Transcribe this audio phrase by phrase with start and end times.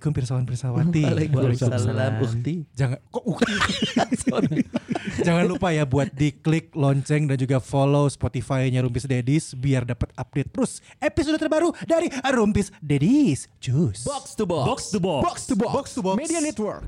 [0.00, 1.04] Assalamualaikum pirsawan pirsawati.
[1.36, 2.54] Waalaikumsalam Ukti.
[2.72, 3.52] Jangan kok ukti.
[5.28, 10.56] Jangan lupa ya buat diklik lonceng dan juga follow Spotify-nya Rumpis Dedis biar dapat update
[10.56, 13.44] terus episode terbaru dari Rumpis Dedis.
[13.60, 14.08] Cus.
[14.08, 14.64] Box to box.
[14.64, 15.20] Box to box.
[15.20, 15.72] Box to box.
[15.76, 16.16] Box to box.
[16.16, 16.80] Media Network.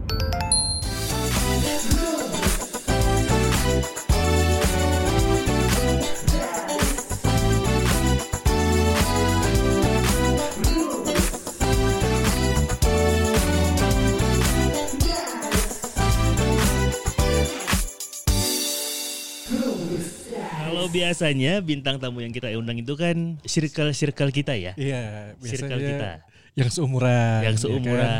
[20.83, 24.75] Kalau biasanya bintang tamu yang kita undang itu kan circle-circle kita ya.
[24.75, 26.27] Iya, Circle kita.
[26.59, 27.39] yang seumuran.
[27.39, 27.63] yang ya kan?
[27.63, 28.11] seumuran.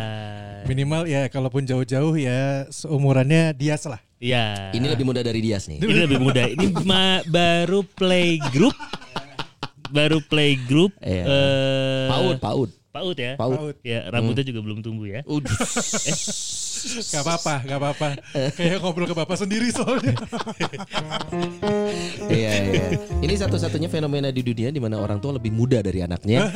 [0.71, 3.99] Minimal ya kalaupun jauh-jauh ya seumurannya Dias lah.
[4.23, 4.71] Iya.
[4.71, 5.83] Ini lebih muda dari Dias nih.
[5.83, 6.47] Ini lebih muda.
[6.47, 8.79] Ini ma- baru playgroup.
[9.91, 10.95] baru playgroup.
[11.03, 11.25] Iya.
[11.27, 13.35] eh, Paud, Paud, Paud ya.
[13.35, 13.59] Paud.
[13.59, 13.77] Paud.
[13.83, 15.27] Ya, rambutnya juga belum tumbuh ya.
[15.27, 15.51] Udah.
[16.83, 18.09] Gak apa-apa, gak apa-apa.
[18.59, 20.15] Kayak ngobrol ke bapak sendiri soalnya.
[22.33, 22.87] Iya, iya.
[23.21, 26.49] Ini satu-satunya fenomena di dunia di mana orang tua lebih muda dari anaknya.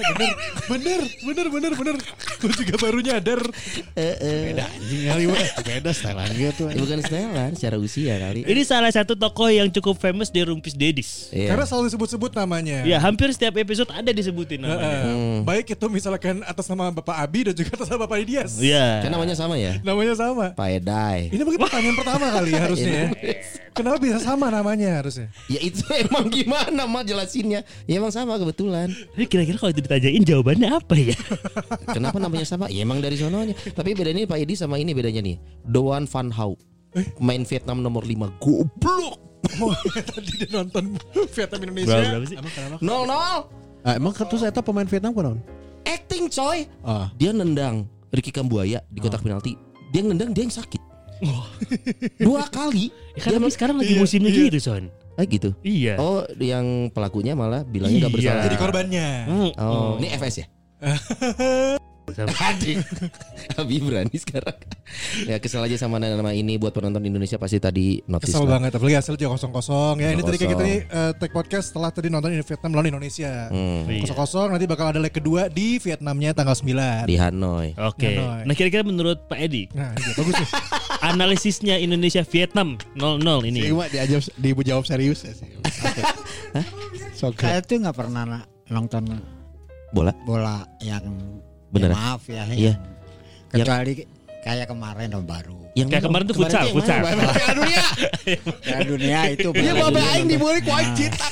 [0.71, 1.97] bener, bener, bener, bener.
[2.41, 3.41] Gue juga baru nyadar.
[3.93, 5.25] Beda anjing kali.
[5.63, 6.65] Beda style gitu.
[6.73, 8.41] Ya, bukan setelan, secara usia kali.
[8.49, 11.29] Ini salah satu tokoh yang cukup famous di Rumpis Dedis.
[11.31, 11.53] Iya.
[11.53, 12.83] Karena selalu disebut-sebut namanya.
[12.89, 15.13] Ya, hampir setiap episode ada disebutin namanya.
[15.13, 15.37] Heeh.
[15.45, 18.59] Baik itu misalkan atas nama Bapak Abi dan juga atas nama Bapak Dias.
[18.59, 19.05] Iya.
[19.05, 19.77] Kan namanya sama ya?
[19.85, 20.57] Namanya sama.
[20.57, 21.29] Pak Edai.
[21.31, 23.09] Ini mungkin pertanyaan pertama kali ya harusnya ya.
[23.77, 25.29] Kenapa bisa sama namanya harusnya?
[25.53, 27.61] Ya itu emang gimana mah jelasinnya?
[27.85, 28.89] Ya emang sama kebetulan.
[29.13, 31.17] Ini kira-kira kalau itu ditanyain jawabannya apa ya?
[31.97, 32.73] Kenapa namanya sama?
[32.73, 33.53] Ya emang dari sononya.
[33.53, 35.37] Tapi bedanya Pak Edi sama ini bedanya nih.
[35.69, 36.57] Doan Van Hau.
[37.21, 39.21] Main Vietnam nomor 5 Goblok.
[39.61, 41.93] Oh, tadi dia nonton Vietnam Indonesia.
[41.93, 42.37] Berapa, berapa sih?
[42.81, 43.39] Nol nol.
[43.87, 45.39] Ah, emang terus saya pemain Vietnam kan?
[45.87, 46.67] Acting coy.
[46.83, 47.13] Ah.
[47.15, 49.66] Dia nendang Ricky Kambuaya di kotak penalti.
[49.91, 50.83] Dia nendang dia yang sakit.
[52.27, 52.93] Dua kali.
[53.17, 54.93] Ya, kan emang sekarang lagi musimnya gitu, Son.
[55.17, 55.57] Ah gitu.
[55.65, 55.97] Iya.
[55.97, 58.19] Oh, yang pelakunya malah bilangnya nggak Iya.
[58.21, 58.45] bersalah.
[58.45, 59.09] Jadi korbannya.
[59.25, 59.51] Hmm.
[59.57, 60.47] Oh, ini FS ya?
[62.07, 62.31] Sama-
[63.61, 64.55] Abi berani sekarang.
[65.25, 68.57] ya kesel aja sama nama ini buat penonton Indonesia pasti tadi notice Kesel lah.
[68.57, 70.65] banget apalagi hasil juga kosong kosong ya ini tadi kayak kita 0-0.
[70.65, 74.01] nih eh, take podcast setelah tadi nonton ini Vietnam lawan Indonesia Hmm, Iya.
[74.03, 77.75] kosong kosong nanti bakal ada leg kedua di Vietnamnya tanggal 9 di Hanoi.
[77.77, 78.11] Oke.
[78.13, 78.43] Hanoi.
[78.45, 80.49] Nah, kira-kira menurut Pak Edi, nah iya bagus nih
[81.11, 83.61] analisisnya Indonesia Vietnam 0-0 ini.
[83.63, 85.49] Ini mah diajak dijawab serius ya sih.
[87.19, 87.49] Soccer.
[87.49, 89.09] Saya tuh nggak pernah na- nonton
[89.89, 90.13] Bola.
[90.23, 91.07] bola yang
[91.77, 91.93] Beneran?
[91.93, 92.75] ya maaf ya, Iya.
[93.53, 93.93] yang- kecuali
[94.43, 95.59] kayak kemarin dong baru.
[95.77, 96.99] Yang Kayak kemarin tuh futsal, futsal.
[97.05, 97.83] Piala dunia.
[98.65, 101.27] Piala dunia itu babe dulu aing dibully ku aing cinta.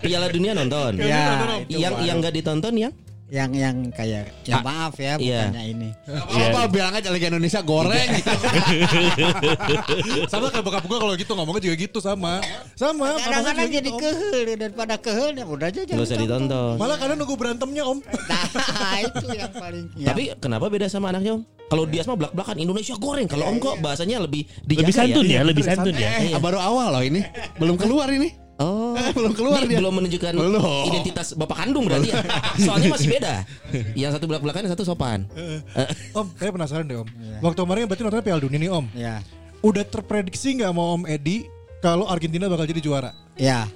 [0.00, 0.92] Piala Dunia nonton.
[0.98, 2.92] Ya, yang yang nggak ditonton yang
[3.34, 5.50] yang yang kayak ya maaf ya iya.
[5.50, 5.88] bukannya ini.
[6.06, 8.10] Apa bilang aja Liga Indonesia goreng.
[10.30, 12.38] sama kayak bokap gue kalau gitu ngomongnya juga gitu sama
[12.78, 16.74] sama Kadang-kadang jadi gitu, kehel daripada kehel ya udah aja nggak usah ditonton.
[16.78, 20.06] malah kadang nunggu berantemnya om Nah, itu yang paling ya.
[20.14, 21.42] Tapi kenapa beda sama anaknya om?
[21.64, 23.26] Kalau dia mah belak-belakan Indonesia goreng.
[23.26, 25.42] Kalau om kok bahasanya lebih dijaga Lebih santun ya, ya?
[25.42, 26.10] lebih santun ya.
[26.22, 27.24] Eh, baru awal loh ini.
[27.58, 28.43] Belum keluar ini.
[28.54, 29.78] Oh, Belum keluar dia.
[29.78, 30.86] belum menunjukkan Belum.
[30.86, 32.22] identitas bapak kandung berarti ya.
[32.64, 33.34] Soalnya masih beda.
[33.92, 35.26] Yang satu belak-belakan, yang satu sopan.
[36.12, 37.08] om saya penasaran deh om
[37.40, 39.18] waktu kemarin berarti nontonnya Piala Dunia nih om ya.
[39.60, 41.50] udah terprediksi nggak mau om Edi
[41.80, 43.66] kalau Argentina bakal jadi juara Ya.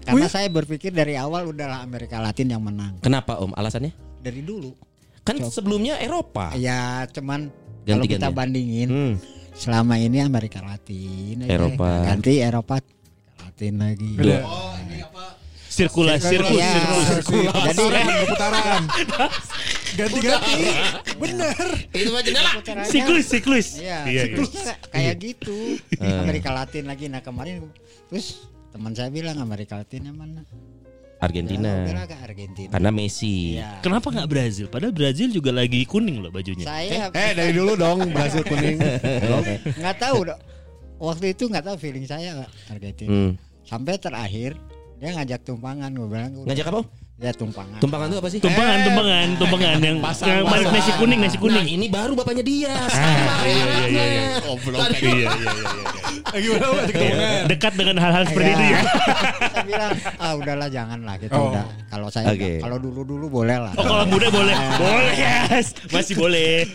[0.00, 0.30] Karena Wih.
[0.30, 3.50] saya berpikir dari awal udahlah Amerika Latin yang menang Kenapa om?
[3.52, 3.90] Alasannya?
[4.18, 4.70] dari dulu.
[5.20, 6.54] Kan sebelumnya Eropa.
[6.54, 7.50] Ya cuman
[7.82, 9.14] kalau kita bandingin Hmm.
[9.52, 11.42] selama ini Amerika Latin.
[11.42, 12.06] Eropa.
[12.06, 12.78] ganti Eropa
[13.58, 14.38] Latin lagi Beda.
[15.66, 16.74] Sirkulasi, sirkus, Iya.
[17.10, 17.46] sirkus.
[17.90, 18.82] jadi putaran
[19.98, 20.62] ganti-ganti
[21.18, 22.50] bener Itu mah jendela.
[22.86, 23.68] Siklus, siklus.
[23.78, 24.22] Iya, Iya, iya.
[24.30, 25.54] siklusnya kayak gitu.
[25.98, 26.18] Eh.
[26.22, 27.10] Amerika Latin lagi.
[27.10, 27.66] Nah kemarin
[28.06, 30.46] terus teman saya bilang Amerika Latin yang mana?
[31.18, 31.82] Argentina.
[32.06, 32.70] ke Argentina.
[32.70, 33.58] Karena Messi.
[33.58, 33.82] Ya.
[33.82, 34.66] Kenapa nggak Brazil?
[34.70, 36.62] Padahal Brazil juga lagi kuning loh bajunya.
[36.62, 38.78] Saya Eh dari dulu dong Brasil kuning.
[39.26, 39.42] Dong.
[39.82, 40.38] nggak tahu dok.
[40.98, 43.10] Waktu itu nggak tahu feeling saya Argentina.
[43.10, 43.34] Hmm.
[43.68, 44.56] Sampai terakhir
[44.96, 46.32] dia ngajak tumpangan gue bilang.
[46.42, 46.82] Ngajak apa?
[47.18, 47.82] ya tumpangan.
[47.82, 48.38] Tumpangan itu apa sih?
[48.38, 50.70] Tumpangan, tumpangan, tumpangan yang, Pasang, yang pasang.
[50.70, 51.66] nasi kuning, nasi Nah, kuning.
[51.66, 52.70] ini baru bapaknya dia.
[52.70, 53.82] iya, iya, iya, iya.
[53.82, 54.04] Iya, iya,
[55.02, 55.34] iya, iya.
[56.30, 56.78] Eh, gimana Pak?
[56.78, 57.42] Ajak Iya, tumpangan.
[57.50, 58.80] Dekat dengan hal-hal seperti itu ya.
[59.50, 61.50] saya bilang ah udahlah jangan lah kita Oh.
[61.50, 61.66] udah.
[61.90, 62.52] Kalau saya Oke.
[62.62, 63.72] kalau dulu dulu boleh lah.
[63.74, 66.70] Oh kalau muda boleh, boleh yes, masih boleh.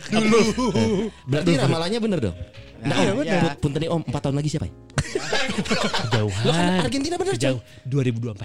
[1.23, 2.35] Berarti ramalannya bener dong.
[2.83, 3.39] Nah, Iya, om, bener.
[3.39, 4.73] put- punten om 4 tahun lagi siapa ya?
[4.73, 6.79] Lo kan Jauhan.
[6.81, 8.43] Argentina bener Jauh 2024.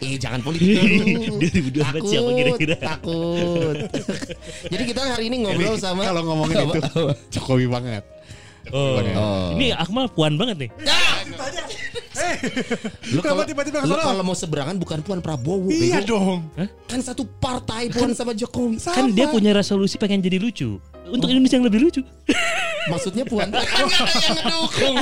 [0.00, 0.86] Eh jangan politik dulu
[1.78, 2.74] 2024 siapa kira-kira?
[2.76, 3.76] Takut
[4.72, 6.74] Jadi kita hari ini ngobrol sama Kalau ngomongin Apa?
[6.76, 7.02] itu
[7.34, 8.02] Jokowi banget.
[8.70, 9.00] Oh.
[9.00, 9.56] Oh.
[9.56, 10.70] Ini Akmal puan banget nih.
[13.10, 16.08] Lu Kenapa kalau tiba-tiba lu kalau mau seberangan bukan Puan Prabowo Iya bego.
[16.10, 16.38] dong.
[16.84, 20.76] Kan satu partai Puan sama Jokowi Kan dia punya resolusi pengen jadi lucu.
[21.06, 22.02] Untuk Indonesia yang lebih lucu.
[22.88, 24.96] Maksudnya Puan ada yang ngedukung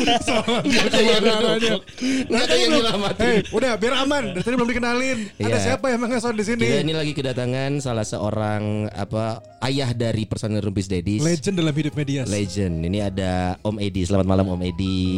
[0.64, 1.82] Nggak ada yang ngedukung
[2.26, 4.24] Nggak ada yang nyelamatin udah biar aman.
[4.32, 5.18] Dari tadi belum dikenalin.
[5.36, 5.58] Ada Iya.
[5.58, 6.64] siapa yang mengesot di sini?
[6.64, 11.20] Kita ini lagi kedatangan salah seorang apa ayah dari personel Rumpis Dedis.
[11.20, 12.22] Legend dalam hidup media.
[12.24, 12.74] Legend.
[12.82, 14.02] Ini ada Om Edi.
[14.04, 15.16] Selamat malam Om Edi.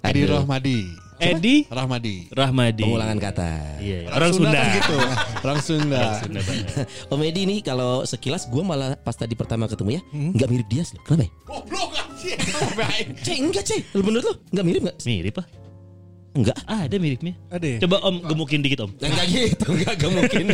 [0.00, 1.09] Edi Aduh, Rahmadi.
[1.20, 2.16] Edi Rahmadi.
[2.32, 2.82] Rahmadi.
[2.82, 3.50] Pengulangan kata.
[3.78, 4.08] Iya, iya.
[4.16, 4.56] orang Sunda.
[4.56, 4.96] kan gitu.
[5.44, 6.02] Orang Sunda.
[6.24, 6.66] Sunda banget.
[7.12, 10.82] Om Edi ini kalau sekilas gue malah pas tadi pertama ketemu ya nggak mirip dia
[10.88, 11.02] loh.
[11.04, 11.24] Kenapa?
[11.24, 11.30] ya?
[11.44, 12.38] Goblok anjing.
[13.24, 13.82] Cek enggak cek.
[13.92, 14.96] Lu bener lu nggak mirip nggak?
[15.04, 15.46] Mirip ah.
[16.30, 16.58] Enggak.
[16.62, 17.34] Ah, ada miripnya.
[17.50, 17.78] Ada ya?
[17.84, 18.90] Coba Om gemukin dikit Om.
[19.02, 20.44] Enggak gitu, enggak enggak mungkin.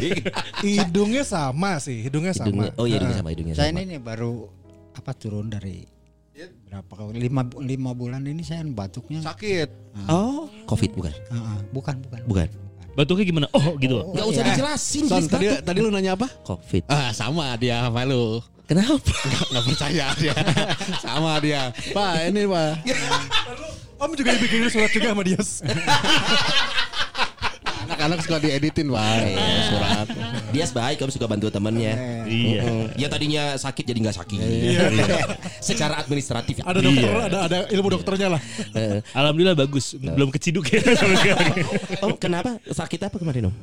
[0.65, 2.49] Hidungnya sama sih, hidungnya sama.
[2.49, 3.79] hidungnya, oh iya hidungnya sama hidungnya Saya sama.
[3.85, 4.49] ini nih baru
[4.97, 5.85] apa turun dari
[6.67, 9.69] berapa kali lima lima bulan ini saya batuknya Sakit.
[10.11, 11.15] Oh, covid bukan?
[11.31, 12.49] Ah, ah, bukan bukan Bukan.
[12.97, 13.47] Batuknya gimana?
[13.53, 14.01] Oh, gitu.
[14.01, 14.49] Oh, Enggak usah iya.
[14.57, 15.05] dijelasin.
[15.05, 15.65] Son, tadi batuk.
[15.69, 16.27] tadi lu nanya apa?
[16.43, 16.83] covid.
[16.89, 18.41] Ah, sama dia sama lu.
[18.67, 18.99] Kenapa?
[19.31, 20.35] Nggak, nggak percaya dia.
[21.05, 21.71] sama dia.
[21.95, 22.73] Pak, ini Pak.
[23.97, 25.63] Om juga dibikinin surat juga sama Dias.
[27.87, 29.19] Anak-anak suka dieditin, Pak.
[29.71, 30.07] Surat.
[30.51, 31.95] Dia baik kamu suka bantu temannya.
[32.27, 32.63] Iya.
[32.99, 34.41] Ya tadinya sakit jadi nggak sakit.
[35.71, 36.65] Secara administratif ya.
[36.67, 38.41] Ada dokter, ada ada ilmu dokternya lah.
[39.15, 39.95] Alhamdulillah bagus.
[39.95, 41.55] Belum keciduk ya sampai sekarang.
[42.03, 43.57] Om kenapa sakit apa kemarin Om?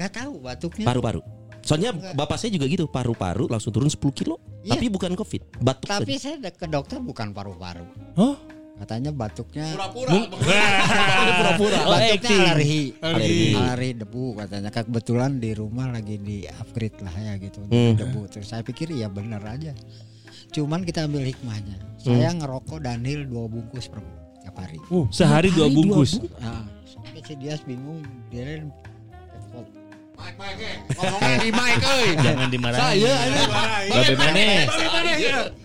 [0.00, 1.20] nggak tahu batuknya Paru-paru.
[1.60, 4.40] Soalnya bapak saya juga gitu paru-paru langsung turun 10 kilo.
[4.64, 4.80] Iya.
[4.80, 5.88] Tapi bukan covid, batuk.
[5.92, 7.84] tapi saya ke dokter bukan paru-paru
[8.16, 8.59] Hah?
[8.80, 10.10] Katanya batuknya Pura-pura.
[10.10, 12.40] batuknya Oh, acting.
[12.42, 13.90] alergi Alergi.
[13.94, 17.94] debu katanya kebetulan di rumah lagi di upgrade lah ya gitu Hmm.
[17.94, 19.76] debu terus saya pikir ya bener aja
[20.50, 22.16] cuman kita ambil hikmahnya Hmm.
[22.16, 24.00] saya ngerokok Danil dua bungkus per
[24.40, 24.80] tiap hari
[25.12, 26.10] Sehari dua Hari dua bungkus.
[26.38, 28.00] nah, sampai si Dias bingung
[28.32, 28.64] dia
[30.20, 30.76] Mike, Mike, eh.
[30.94, 31.50] Ngomongnya di.
[32.20, 32.80] Jangan dimarahin.
[32.80, 33.42] Saya ini.
[33.88, 34.44] Babe mana?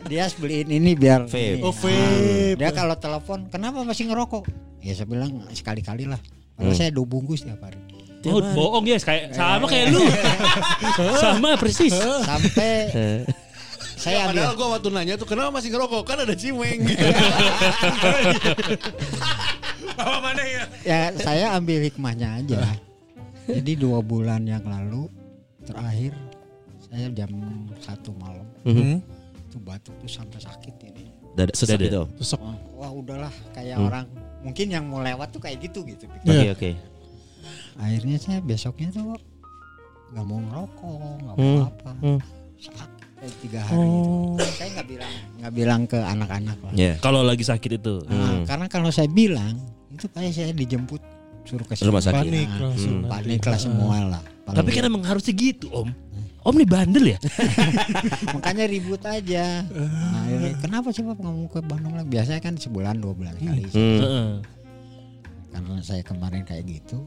[0.05, 1.59] Dias beliin ini biar Vape.
[1.59, 1.61] ini.
[1.61, 2.55] Oh, vape.
[2.55, 4.47] dia kalau telepon kenapa masih ngerokok
[4.79, 6.21] ya saya bilang sekali-kali lah
[6.55, 6.77] Padahal Hmm.
[6.77, 7.75] saya dua bungkus tiap hari
[8.25, 10.01] Oh, bohong ya, kayak sama kayak lu.
[11.21, 11.93] sama persis.
[12.25, 12.89] sampai
[14.01, 16.01] saya ambil Padahal gua waktu nanya tuh kenapa masih ngerokok?
[16.01, 17.05] Kan ada cimeng gitu.
[19.95, 20.63] Bawa mana ya?
[20.81, 22.57] ya saya ambil hikmahnya aja
[23.47, 25.09] jadi dua bulan yang lalu
[25.61, 26.13] terakhir
[26.81, 27.29] saya jam
[27.77, 29.01] satu malam Mhm.
[29.45, 31.83] itu batuk tuh sampai sakit ini Dada sesak Dada.
[31.83, 32.01] gitu.
[32.17, 32.39] Sesek.
[32.71, 33.87] wah, udahlah kayak Hmm.
[33.87, 34.05] orang
[34.39, 36.05] mungkin yang mau lewat tuh kayak gitu gitu.
[36.07, 36.51] Oke Iya.
[36.53, 36.71] oke.
[37.75, 39.19] akhirnya saya besoknya tuh
[40.07, 41.67] nggak mau ngerokok nggak mau Hmm.
[41.67, 42.19] apa Hmm.
[42.55, 44.11] sakit kayak tiga hari gitu.
[44.53, 46.93] saya nggak bilang nggak bilang ke anak-anak lah Ya.
[46.97, 47.95] Kalau lagi sakit itu.
[48.05, 48.43] Nah, Hmm.
[48.45, 49.55] karena kalau saya bilang
[49.89, 51.01] itu kayak saya dijemput
[51.45, 52.25] suruh ke Rumah sakit.
[52.25, 52.49] Panik.
[52.49, 53.05] Hmm.
[53.05, 55.89] panik lah semua lah Tapi kan emang harusnya gitu, Om.
[56.41, 57.19] Om nih bandel ya?
[58.37, 62.53] makanya ribut aja nah, akhirnya, kenapa sih pak nggak mau ke Bandung lagi biasanya kan
[62.53, 63.97] sebulan dua bulan kali Hmm.
[63.97, 64.29] Heeh.
[65.49, 67.01] karena saya kemarin kayak gitu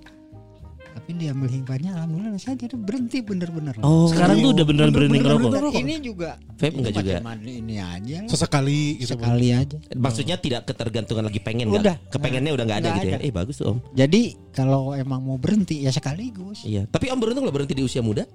[0.99, 4.11] tapi diambil hikmahnya alhamdulillah saya jadi berhenti bener-bener Oh.
[4.11, 5.79] Sekarang tuh udah beneran berhenti ngerokok.
[5.79, 7.15] Ini juga Vape enggak juga.
[7.47, 8.19] ini aja.
[8.27, 9.15] Sesekali gitu.
[9.15, 11.95] sekali aja Maksudnya tidak ketergantungan lagi pengen Udah.
[11.95, 11.97] nggak?
[12.11, 13.19] Kepengennya udah nggak ada gitu ya?
[13.23, 13.79] Eh bagus tuh Om.
[13.95, 16.91] jadi kalau emang mau berhenti ya sekaligus Iya.
[16.91, 18.27] Tapi Om beruntung lo berhenti di usia muda.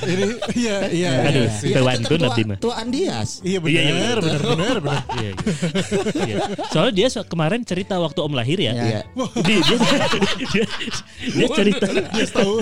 [0.00, 0.24] Ini
[0.56, 1.10] iya iya.
[1.28, 1.52] Aduh, iya.
[1.60, 2.56] Kita bantu tua, nanti mah.
[2.58, 3.30] tua Andias.
[3.42, 5.02] Iya Iya, iya, benar, benar, benar, benar.
[5.14, 5.34] Iya, iya.
[6.26, 6.36] Iya.
[6.72, 8.72] Soalnya dia so- kemarin cerita waktu Om lahir ya.
[8.72, 8.82] Ya.
[8.82, 9.00] Iya.
[9.44, 9.78] Dia, dia,
[10.48, 10.64] dia,
[11.30, 11.86] dia cerita.
[11.86, 12.54] Dia tahu.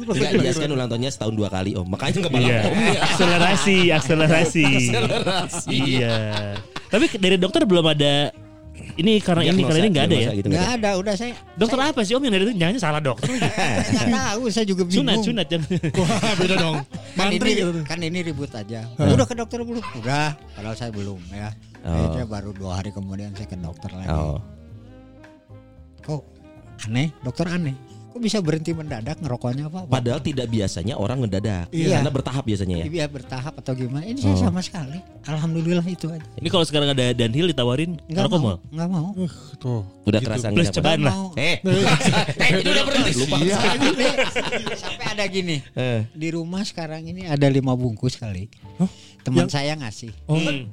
[0.00, 1.86] Enggak Andias kan ulang tahunnya setahun dua kali Om.
[1.86, 2.60] Makanya nggak balap Iya.
[2.62, 2.76] Om.
[3.02, 4.66] Akselerasi, akselerasi.
[4.94, 5.76] Akselerasi.
[5.76, 6.16] Iya.
[6.86, 8.30] Tapi dari dokter belum ada
[8.96, 10.30] ini karena ini kali ini nggak ada ya.
[10.32, 13.28] gitu, nggak ada, udah saya Dokter apa sih Om yang dari itu jangan salah dokter.
[13.28, 15.20] saya nggak tahu, saya juga bingung.
[15.20, 15.46] sunat sunat.
[16.00, 16.76] Wah, beda dong.
[16.80, 17.80] Kan Mantri ini, gitu.
[17.84, 18.80] kan ini ribut aja.
[18.96, 19.84] Udah ke dokter belum?
[20.00, 21.48] Udah, padahal saya belum ya.
[21.84, 21.92] Oh.
[21.92, 24.08] Akhirnya baru dua hari kemudian saya ke dokter lagi.
[24.08, 24.40] Oh.
[26.00, 26.22] Kok
[26.88, 27.76] aneh, dokter aneh.
[28.16, 29.84] Kok bisa berhenti mendadak ngerokoknya apa?
[29.92, 31.68] Padahal tidak biasanya orang ngedadak.
[31.68, 32.00] Iya.
[32.00, 32.84] Karena bertahap biasanya ya.
[32.88, 34.08] Iya bertahap atau gimana?
[34.08, 35.04] Ini saya sama sekali.
[35.28, 36.24] Alhamdulillah itu aja.
[36.40, 38.58] Ini kalau sekarang ada Danhil ditawarin rokok mau, mau.
[38.72, 39.08] enggak mau.
[39.60, 39.84] Tuh.
[40.08, 41.16] Udah kerasa Plus nggak cobaan Nggak lah.
[41.20, 41.28] mau.
[41.44, 41.56] Eh,
[42.40, 43.12] eh itu udah berhenti.
[43.20, 43.36] Lupa.
[43.36, 44.08] Sampai,
[44.80, 45.56] sampai ada gini.
[45.76, 46.00] Eh.
[46.16, 48.48] Di rumah sekarang ini ada lima bungkus kali.
[49.28, 50.16] Teman saya ngasih.
[50.24, 50.72] Hmm.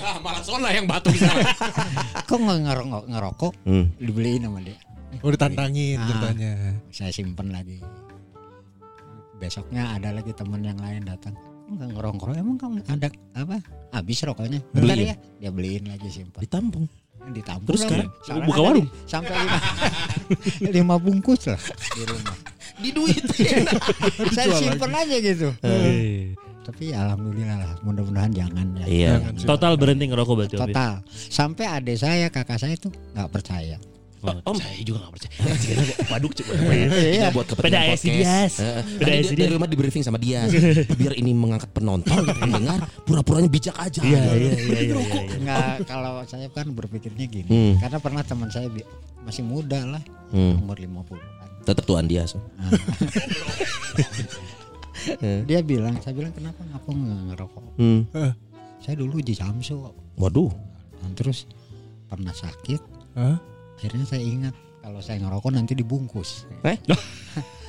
[0.00, 1.44] Ah, malah Sona yang batuk sekarang.
[2.30, 3.52] Kok nggak ngerokok, ngerokok?
[3.68, 3.84] Hmm.
[4.00, 4.80] Dibeliin sama dia.
[5.18, 6.06] Oh ditantangin Ah.
[6.06, 6.52] ceritanya.
[6.88, 7.82] Saya simpen lagi.
[9.36, 11.32] Besoknya ada lagi teman yang lain datang.
[11.32, 13.56] "Kok Nggak ngerokok emang kamu ada apa?
[13.90, 14.60] Habis rokoknya.
[14.70, 15.06] Bentar Beliin.
[15.06, 15.16] ya.
[15.38, 16.38] Dia beliin lagi simpen.
[16.38, 16.86] Ditampung.
[17.26, 17.68] Ditampung.
[17.68, 18.86] Terus sekarang Sekarang buka warung?
[18.86, 19.58] di- Sampai lima,
[20.76, 22.36] lima bungkus lah di rumah.
[22.76, 23.24] Di duit.
[24.36, 25.48] Saya simpen aja gitu.
[25.62, 26.32] Eh.
[26.60, 27.72] Tapi alhamdulillah lah.
[27.80, 28.86] Mudah-mudahan jangan ya.
[28.86, 29.12] Iya.
[29.38, 30.56] Total berhenti ngerokok berarti?
[30.56, 31.00] Total.
[31.08, 33.76] Sampai adik saya, kakak saya itu nggak percaya.
[34.20, 34.56] Oh, Om.
[34.56, 35.32] saya juga gak percaya.
[35.56, 36.86] Sekarang waduk coba ya?
[36.92, 37.26] Iya.
[37.30, 38.12] buat Pada kepentingan ASI podcast.
[38.12, 38.52] Dias.
[39.00, 39.40] Pada ASI dia- Dias.
[39.40, 40.40] dari rumah di briefing sama dia
[41.00, 44.00] biar ini mengangkat penonton pendengar pura-puranya bijak aja.
[44.00, 45.00] Iya iya iya iya.
[45.00, 45.24] iya.
[45.34, 47.48] Nggak, kalau saya kan berpikirnya gini.
[47.48, 47.72] Hmm.
[47.78, 48.68] Karena pernah teman saya
[49.20, 50.60] masih muda lah, Hmm.
[50.60, 51.48] umur 50 kan.
[51.62, 52.24] Tetap tuan dia.
[52.24, 52.36] So.
[55.20, 57.64] Dia bilang, saya bilang kenapa nggak ngerokok?
[57.78, 58.00] Hmm.
[58.78, 59.80] Saya dulu di Samsu.
[60.14, 60.52] Waduh.
[61.00, 61.48] Dan terus
[62.04, 62.80] pernah sakit,
[63.16, 63.40] Hah?
[63.80, 66.44] Akhirnya saya ingat kalau saya ngerokok nanti dibungkus.
[66.62, 66.76] Eh?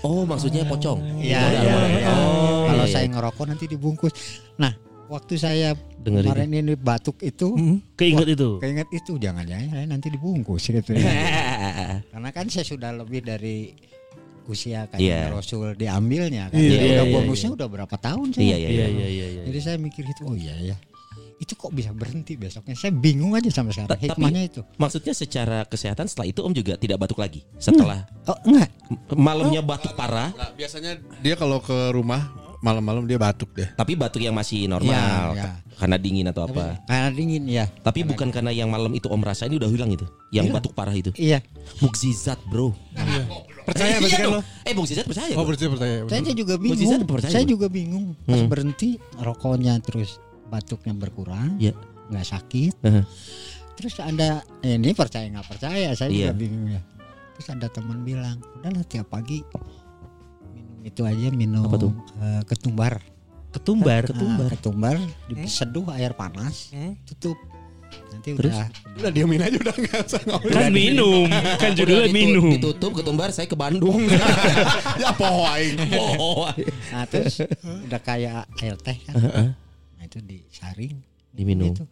[0.01, 0.97] Oh, maksudnya pocong.
[1.21, 1.61] Iya, dalam.
[1.93, 2.09] iya.
[2.09, 4.09] Oh, Kalau iya, saya ngerokok nanti dibungkus.
[4.57, 4.73] Nah,
[5.05, 6.25] waktu saya Dengerin.
[6.25, 7.53] kemarin ini batuk itu,
[7.93, 8.57] Keinget itu.
[8.57, 10.97] keinget itu jangan-jangan nanti dibungkus gitu.
[12.11, 13.77] Karena kan saya sudah lebih dari
[14.49, 15.19] usia kayak Iya.
[15.29, 16.57] Rasul diambilnya kan.
[16.57, 18.41] Iya, Jadi iya, udah iya, bonusnya udah berapa tahun saya.
[18.41, 18.87] Iya, iya, Iya iya.
[18.89, 19.41] iya iya iya.
[19.53, 20.75] Jadi saya mikir itu oh iya ya.
[21.41, 22.77] Itu kok bisa berhenti besoknya?
[22.77, 23.89] Saya bingung aja sampai sekarang.
[23.89, 24.61] Ta- tapi- Hikmahnya itu.
[24.77, 27.41] Maksudnya secara kesehatan setelah itu Om juga tidak batuk lagi.
[27.57, 28.69] Setelah Oh enggak.
[29.11, 32.29] malamnya batuk parah, Nggak, biasanya dia kalau ke rumah
[32.61, 33.65] malam-malam dia batuk deh.
[33.73, 34.93] tapi batuk yang masih normal
[35.33, 35.49] Iya, iya.
[35.75, 36.77] karena dingin atau apa.
[36.85, 37.65] Karena dingin ya.
[37.65, 40.05] Tapi bukan karena yang malam itu Om rasa ini udah hilang itu.
[40.29, 41.09] Yang batuk parah itu.
[41.11, 41.41] Iya.
[41.81, 42.77] Mukjizat, Bro.
[43.61, 44.41] Percaya Eh, iya kan lo?
[44.61, 45.33] Eh, mukjizat percaya.
[45.33, 45.95] Oh percaya percaya.
[46.05, 47.09] Saya juga Mukjizat bingung.
[47.09, 48.05] percaya Saya juga bingung.
[48.21, 48.45] Pas Hmm.
[48.47, 50.21] berhenti rokoknya terus
[50.51, 51.55] batuknya berkurang.
[51.57, 51.71] Iya.
[52.11, 52.73] Nggak sakit.
[52.83, 53.03] Heeh.
[53.71, 56.29] Terus ada eh, ini percaya nggak percaya saya Iya.
[56.29, 56.81] juga bingung ya.
[57.33, 59.41] Terus ada teman bilang, udahlah tiap pagi
[60.51, 61.93] minum itu aja minum Apa tuh?
[62.19, 62.99] eh, ketumbar.
[63.51, 64.03] Ketumbar.
[64.05, 64.49] Ketumbar.
[64.49, 64.95] ketumbar
[65.27, 66.95] diseduh air panas, Hmm.
[67.03, 67.35] tutup.
[68.07, 68.55] Nanti Terus?
[68.55, 70.51] udah Udah diemin aja udah nggak usah ngomong.
[70.51, 71.27] Kan minum.
[71.57, 72.47] Kan judulnya minum.
[72.49, 74.07] Ditutup ketumbar saya ke Bandung.
[75.01, 75.75] ya poho aing.
[75.95, 76.47] oh,
[76.87, 79.13] Nah terus udah kayak air teh kan.
[79.15, 79.47] Nah
[80.11, 80.99] itu disaring.
[81.31, 81.71] diminum.
[81.71, 81.87] Itu,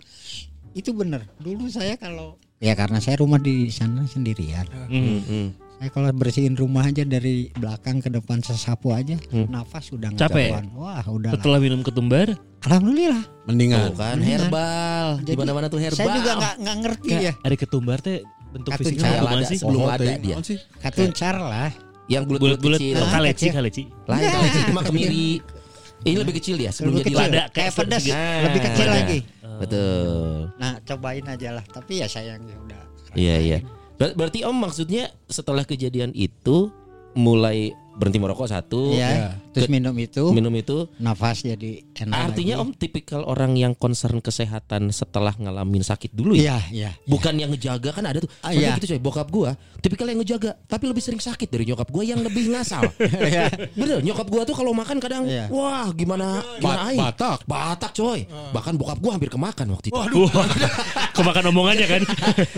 [0.75, 1.23] itu bener.
[1.39, 4.67] Dulu saya kalau ya karena saya rumah di sana sendirian.
[4.91, 5.23] Hmm.
[5.23, 5.47] Hmm.
[5.79, 9.15] Saya kalau bersihin rumah aja dari belakang ke depan sesapu aja,
[9.47, 10.51] nafas udah Capek?
[10.51, 10.67] karuan.
[10.75, 11.31] Wah udah.
[11.31, 11.39] lah.
[11.39, 12.35] Setelah minum ketumbar,
[12.67, 13.23] Alhamdulillah.
[13.47, 13.79] Mendingan.
[13.87, 14.27] Tuh kan Mendingan.
[14.43, 15.07] herbal.
[15.15, 15.99] Di Jadi, mana-mana tuh herbal.
[16.03, 17.33] Saya juga nggak nggak ngerti ya.
[17.39, 18.19] ada ketumbar teh
[18.51, 19.57] bentuk Katun fisiknya gimana ada sih?
[19.63, 20.35] sebelum Poho ada dia.
[20.43, 20.59] Sih?
[20.83, 21.71] Katun car lah.
[22.11, 22.95] Yang bulat-bulat kecil.
[22.99, 23.51] Kaleci kecil.
[23.55, 23.83] kaleci.
[24.03, 25.27] Lain kalau itu mah kemiri.
[26.01, 27.27] Ini lebih kecil dia sebelum Lebih jadi kecil.
[27.27, 27.43] lada.
[27.51, 28.01] Kayak pedas.
[28.01, 28.37] segini.
[28.41, 29.19] Lebih kecil lagi.
[29.59, 30.31] Betul.
[30.55, 31.65] Nah cobain aja lah.
[31.65, 32.81] Tapi ya sayangnya udah.
[33.13, 33.57] Iya iya.
[33.95, 36.71] Ber- berarti Om maksudnya setelah kejadian itu
[37.13, 39.35] mulai berhenti merokok satu, Iya.
[39.49, 40.85] Terus minum itu, minum itu.
[40.97, 42.33] nafas jadi enak.
[42.33, 42.63] Artinya lagi.
[42.63, 46.39] Om tipikal orang yang concern kesehatan setelah ngalamin sakit dulu ya.
[46.39, 46.89] Iya, iya.
[47.03, 48.29] Bukan yang ngejaga kan ada tuh.
[48.39, 48.77] Ah, Soalnya iya.
[48.77, 52.21] gitu coy, bokap gua tipikal yang ngejaga, tapi lebih sering sakit dari nyokap gua yang
[52.21, 52.83] lebih ngasal.
[53.29, 53.49] Iya.
[53.73, 55.49] Bener, nyokap gua tuh kalau makan kadang Iya.
[55.49, 56.99] wah gimana gimana Bat- aing.
[57.01, 57.39] Batak.
[57.45, 58.19] Batak coy.
[58.29, 59.97] Bahkan bokap gua hampir kemakan waktu itu.
[59.97, 60.05] Wah,
[61.17, 62.01] kemakan omongannya kan.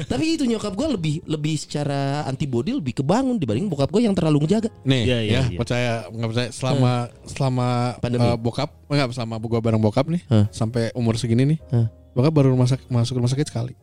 [0.06, 4.44] Tapi itu nyokap gua lebih lebih secara antibody lebih kebangun dibanding bokap gua yang terlalu
[4.44, 4.70] ngejaga.
[4.84, 5.58] Nih, Iya, iya, ya iya.
[5.58, 6.81] percaya nggak percaya selama
[7.26, 8.24] selama Pandemi.
[8.24, 10.46] eh, bokap enggak selama gua bareng bokap nih Hah.
[10.50, 11.60] sampai umur segini nih.
[11.70, 11.88] Hah.
[12.12, 13.74] Bokap baru rumah sak- masuk rumah sakit sekali.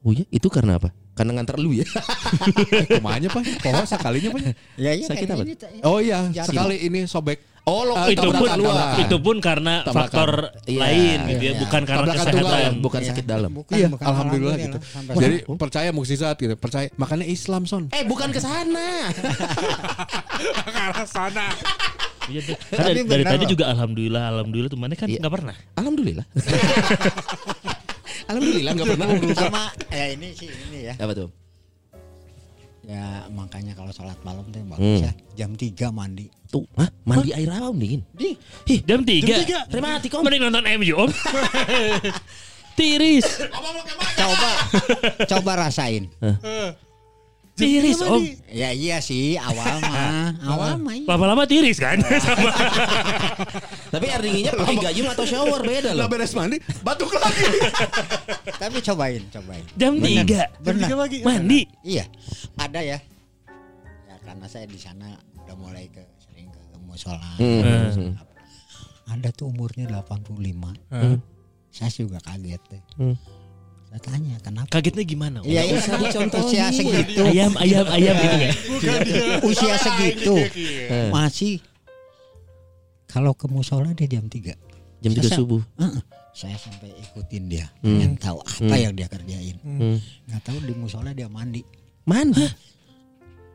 [0.00, 0.94] Oh iya, itu karena apa?
[1.20, 1.84] Karena nganter lu ya.
[2.96, 4.40] Kumanya pak, poho sekalinya pak.
[4.80, 5.44] Ya, iya, Sakit apa?
[5.84, 6.48] Oh iya, Jatuh.
[6.48, 7.44] sekali ini sobek.
[7.62, 8.98] Oh, lo Eh, itu pun tabrakan.
[8.98, 9.94] itu pun karena Tabrakan.
[10.00, 10.30] faktor
[10.64, 11.60] Iya, lain gitu ya, iya.
[11.60, 12.40] bukan karena Tabrakan kesehatan.
[12.40, 13.08] tunggal, bukan Iya.
[13.12, 13.50] sakit dalam.
[13.52, 14.06] Bukan, iya, bukan.
[14.06, 14.78] alhamdulillah gitu.
[14.82, 15.58] Sampai Jadi sekarang.
[15.60, 16.88] percaya mukjizat gitu, percaya.
[16.96, 17.92] Makanya Islam son.
[17.92, 19.12] Eh, bukan ke sana.
[22.30, 22.54] Iya, tuh.
[22.54, 23.50] Kan dari, Tapi dari benar tadi loh.
[23.50, 25.18] juga alhamdulillah, alhamdulillah tuh mana kan Iya.
[25.18, 25.54] nggak pernah.
[25.74, 26.26] Alhamdulillah.
[28.30, 29.06] Alhamdulillah nggak pernah.
[29.34, 30.94] Sama ya ini sih ini ya.
[30.96, 31.28] Apa tuh?
[32.80, 34.70] Ya makanya kalau sholat malam tuh Hmm.
[34.72, 35.12] bagus ya.
[35.36, 36.26] Jam 3 mandi.
[36.50, 36.90] Tuh, hah?
[37.06, 38.02] Mandi air apa om dingin?
[38.10, 38.34] Di
[38.66, 39.70] Ih, Jam 3.
[39.70, 40.22] Rematik om.
[40.26, 41.10] Mending nonton MU om.
[42.78, 43.26] Tiris.
[44.16, 44.50] coba
[45.28, 46.08] coba rasain.
[47.60, 48.22] Tiris om.
[48.50, 51.06] Ya iya sih awal mah, awal mah iya.
[51.06, 52.00] Lama-lama tiris kan.
[52.24, 52.50] Sama.
[53.92, 56.04] Tapi air dinginnya pakai gayung atau shower beda loh.
[56.04, 57.44] Lah beres mandi, batuk lagi.
[58.62, 59.64] Tapi cobain, cobain.
[59.78, 60.64] Jam 3.
[60.64, 60.88] Benar.
[61.22, 61.60] Mandi.
[61.86, 62.08] Iya,
[62.58, 62.98] ada ya.
[64.08, 65.14] Ya karena saya di sana
[65.44, 67.30] udah mulai ke sering ke musola.
[67.38, 68.18] Hmm.
[69.10, 70.38] Ada tuh umurnya 85.
[71.70, 72.82] Saya juga kaget deh.
[72.98, 73.16] Hmm.
[73.90, 74.70] Saya tanya kenapa?
[74.70, 75.38] Kagetnya gimana?
[75.42, 75.74] Iya, iya.
[75.76, 76.46] usah dicontohin.
[76.46, 78.54] Usia segitu, Ayam, ayam, ayam gitu kan.
[79.42, 80.34] usia segitu
[80.86, 81.58] Eh, masih
[83.04, 84.54] kalau ke musola dia jam 3.
[85.00, 85.62] Jam 3 Saya- subuh.
[85.76, 86.02] Heeh.
[86.30, 87.98] Saya sampai ikutin dia, Hmm.
[87.98, 89.58] pengen tahu apa yang dia kerjain.
[89.58, 89.98] Hmm.
[90.24, 91.66] Nggak tahu di musola dia mandi.
[92.06, 92.46] Mandi.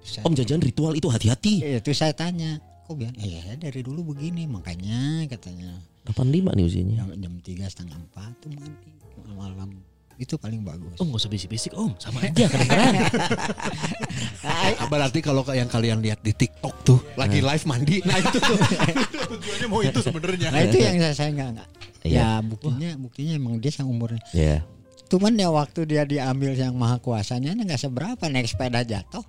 [0.03, 1.63] Saya, Om jajan ritual itu hati-hati.
[1.63, 6.95] Itu saya tanya, kok bilang, eh saya dari dulu begini, makanya katanya 85 nih usianya.
[6.99, 8.91] jam jam tiga setengah empat tuh mandi
[9.31, 9.71] malam
[10.15, 10.95] itu paling bagus.
[10.95, 11.91] Om gak usah bisik-bisik om.
[11.99, 12.93] Sama aja kedengeran.
[14.45, 18.55] Ah, Berarti kalau yang kalian lihat di TikTok tuh lagi live mandi, nah itu tuh.
[19.35, 20.47] Tujuannya mau itu sebenarnya.
[20.55, 21.69] Nah itu yang saya saya nggak nggak.
[22.05, 22.19] Iya.
[22.21, 24.21] Ya buktinya buktinya emang dia yang umurnya.
[24.31, 24.63] Ya.
[25.11, 29.25] Cuman ya waktu dia diambil yang maha kuasanya nggak seberapa naik sepeda jatuh.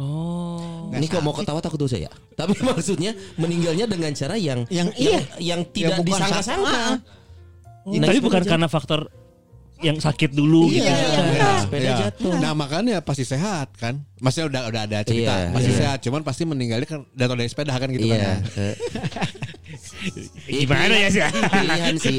[0.00, 0.88] Oh.
[0.88, 2.08] Nggak Ini kok mau ketawa takut dosa ya?
[2.36, 5.20] Tapi maksudnya meninggalnya dengan cara yang Yang yang, iya.
[5.40, 6.80] yang tidak bukan disangka-sangka.
[7.86, 9.00] Tapi Naik bukan sepeda karena faktor
[9.78, 10.88] yang sakit dulu Iya, gitu.
[10.88, 11.94] iya, Iya, sepeda Iya.
[12.02, 12.32] jatuh.
[12.36, 14.00] Nah makanya pasti sehat kan.
[14.16, 15.78] Maksudnya udah udah ada cerita Iya, pasti iya.
[15.78, 15.98] sehat.
[16.00, 18.16] Cuman pasti meninggalnya kan jatuh dari sepeda kan gitu Iya.
[18.16, 18.38] kan.
[18.56, 18.74] eh.
[20.46, 21.20] Gimana ya sih?
[21.26, 22.18] Pilihan sih.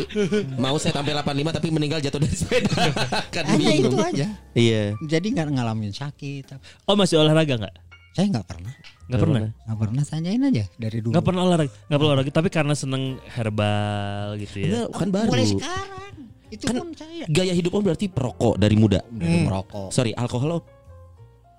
[0.55, 2.69] Mau saya tampil 85 tapi meninggal jatuh dari sepeda.
[3.35, 4.27] kan Hanya itu aja.
[4.53, 4.83] Iya.
[5.01, 6.53] Jadi nggak ngalamin sakit.
[6.85, 7.75] Oh masih olahraga nggak?
[8.13, 8.73] Saya nggak pernah.
[9.07, 9.39] Nggak pernah.
[9.65, 11.11] Nggak pernah tanyain aja dari dulu.
[11.15, 11.71] Nggak pernah olahraga.
[11.87, 12.31] Nggak pernah olahraga.
[12.33, 14.65] Tapi karena seneng herbal gitu ya.
[14.67, 15.29] Enggak, kan baru.
[15.31, 16.13] Mulai sekarang.
[16.47, 19.03] Itu Kan- pun saya Gaya hidup om berarti perokok dari muda.
[19.03, 19.89] udah merokok.
[19.91, 20.63] Sorry, alkohol om?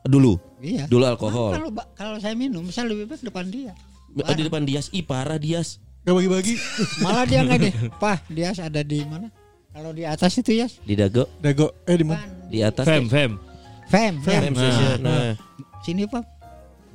[0.02, 0.40] Dulu.
[0.58, 0.88] Iya.
[0.88, 1.52] Dulu alkohol.
[1.52, 3.76] Kalau kalau saya minum, saya lebih baik depan dia.
[4.16, 5.76] Oh, di depan Dias, ih parah Dias.
[6.02, 6.56] Gak bagi-bagi.
[7.04, 7.72] Malah dia nggak deh.
[8.00, 9.28] Pah, dia ada di mana?
[9.68, 11.70] Kalau di atas itu ya, Di Dago, Dago.
[11.84, 12.24] Eh di mana?
[12.48, 12.88] di atas.
[12.88, 13.36] Fem, fem.
[13.86, 14.40] Fem, ya.
[14.40, 14.98] Fem station.
[15.04, 15.36] Nah,
[15.84, 16.24] Sini Pak.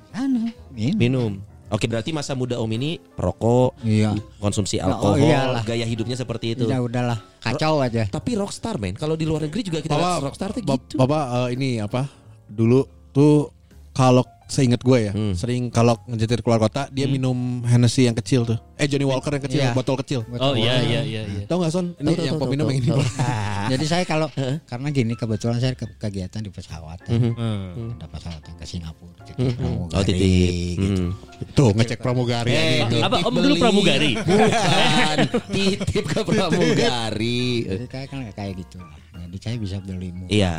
[0.09, 0.49] Sana.
[0.73, 0.97] Minum.
[0.97, 1.31] minum.
[1.67, 4.13] Oke, berarti masa muda om ini perokok, Iya.
[4.37, 5.63] konsumsi Oh, alkohol, iyalah.
[5.63, 6.65] gaya hidupnya seperti itu.
[6.65, 8.05] Ya udahlah, kacau aja.
[8.05, 10.95] Tapi rockstar men, kalau di luar negeri juga kita Bapak, lihat rockstar tuh Bap- gitu.
[10.97, 12.05] Bapak eh, ini apa?
[12.45, 13.49] Dulu tuh
[13.89, 15.33] kalau seingat gue ya, Hmm.
[15.33, 18.59] sering kalau ngejetir keluar kota dia minum Hennessy yang kecil tuh.
[18.75, 19.71] Eh Johnny Walker yang kecil, Iya.
[19.71, 20.21] botol kecil.
[20.33, 21.21] Oh iya iya iya.
[21.23, 21.45] iya.
[21.45, 21.93] Tahu nggak Son?
[21.93, 22.89] Ini Tahu, tahu, yang tahu, peminum tahu, yang ini.
[22.91, 23.69] Bang.
[23.69, 24.27] Jadi saya kalau
[24.63, 26.99] karena gini kebetulan saya ke kegiatan di pesawat.
[27.05, 27.31] Mhm.
[27.33, 27.95] Hmm.
[27.95, 29.55] Ada pesawat yang ke Singapura, ke Mhm.
[29.55, 30.77] Pramugari, Oh titip.
[30.77, 31.03] gitu.
[31.03, 31.53] Mhm.
[31.53, 32.51] Tuh ngecek pramugari.
[32.51, 32.95] Eh, gitu.
[32.99, 34.11] Apa, Om dulu pramugari?
[34.17, 35.17] Bukan,
[35.55, 37.41] titip ke pramugari.
[37.65, 38.97] Jadi kayak kan kayak gitu lah.
[39.13, 40.29] Jadi saya bisa beli murah.
[40.29, 40.55] Iya.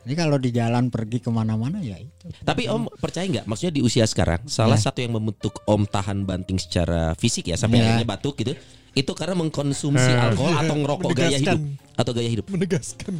[0.00, 2.32] Ini kalau di jalan pergi ke mana-mana ya itu.
[2.40, 3.44] Tapi Om percaya nggak?
[3.44, 4.88] Maksudnya di usia sekarang, salah Ya.
[4.88, 7.92] satu yang membentuk Om tahan banting secara fisik ya sampai Ya.
[7.92, 8.56] akhirnya batuk gitu,
[8.90, 11.60] itu karena mengkonsumsi alkohol atau ngerokok gaya hidup
[11.94, 12.46] atau gaya hidup.
[12.48, 13.12] Menegaskan.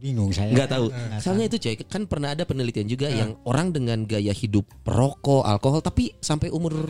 [0.00, 0.48] Bingung saya.
[0.54, 0.86] Nggak tahu.
[1.18, 5.82] Soalnya itu coy, kan pernah ada penelitian juga yang orang dengan gaya hidup perokok, alkohol,
[5.82, 6.88] tapi sampai umur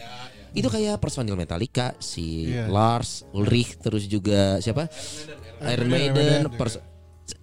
[0.52, 2.68] itu kayak personil Metallica, si Iya.
[2.68, 4.86] Lars Ulrich, terus juga siapa?
[5.64, 6.78] Iron Maiden, pers-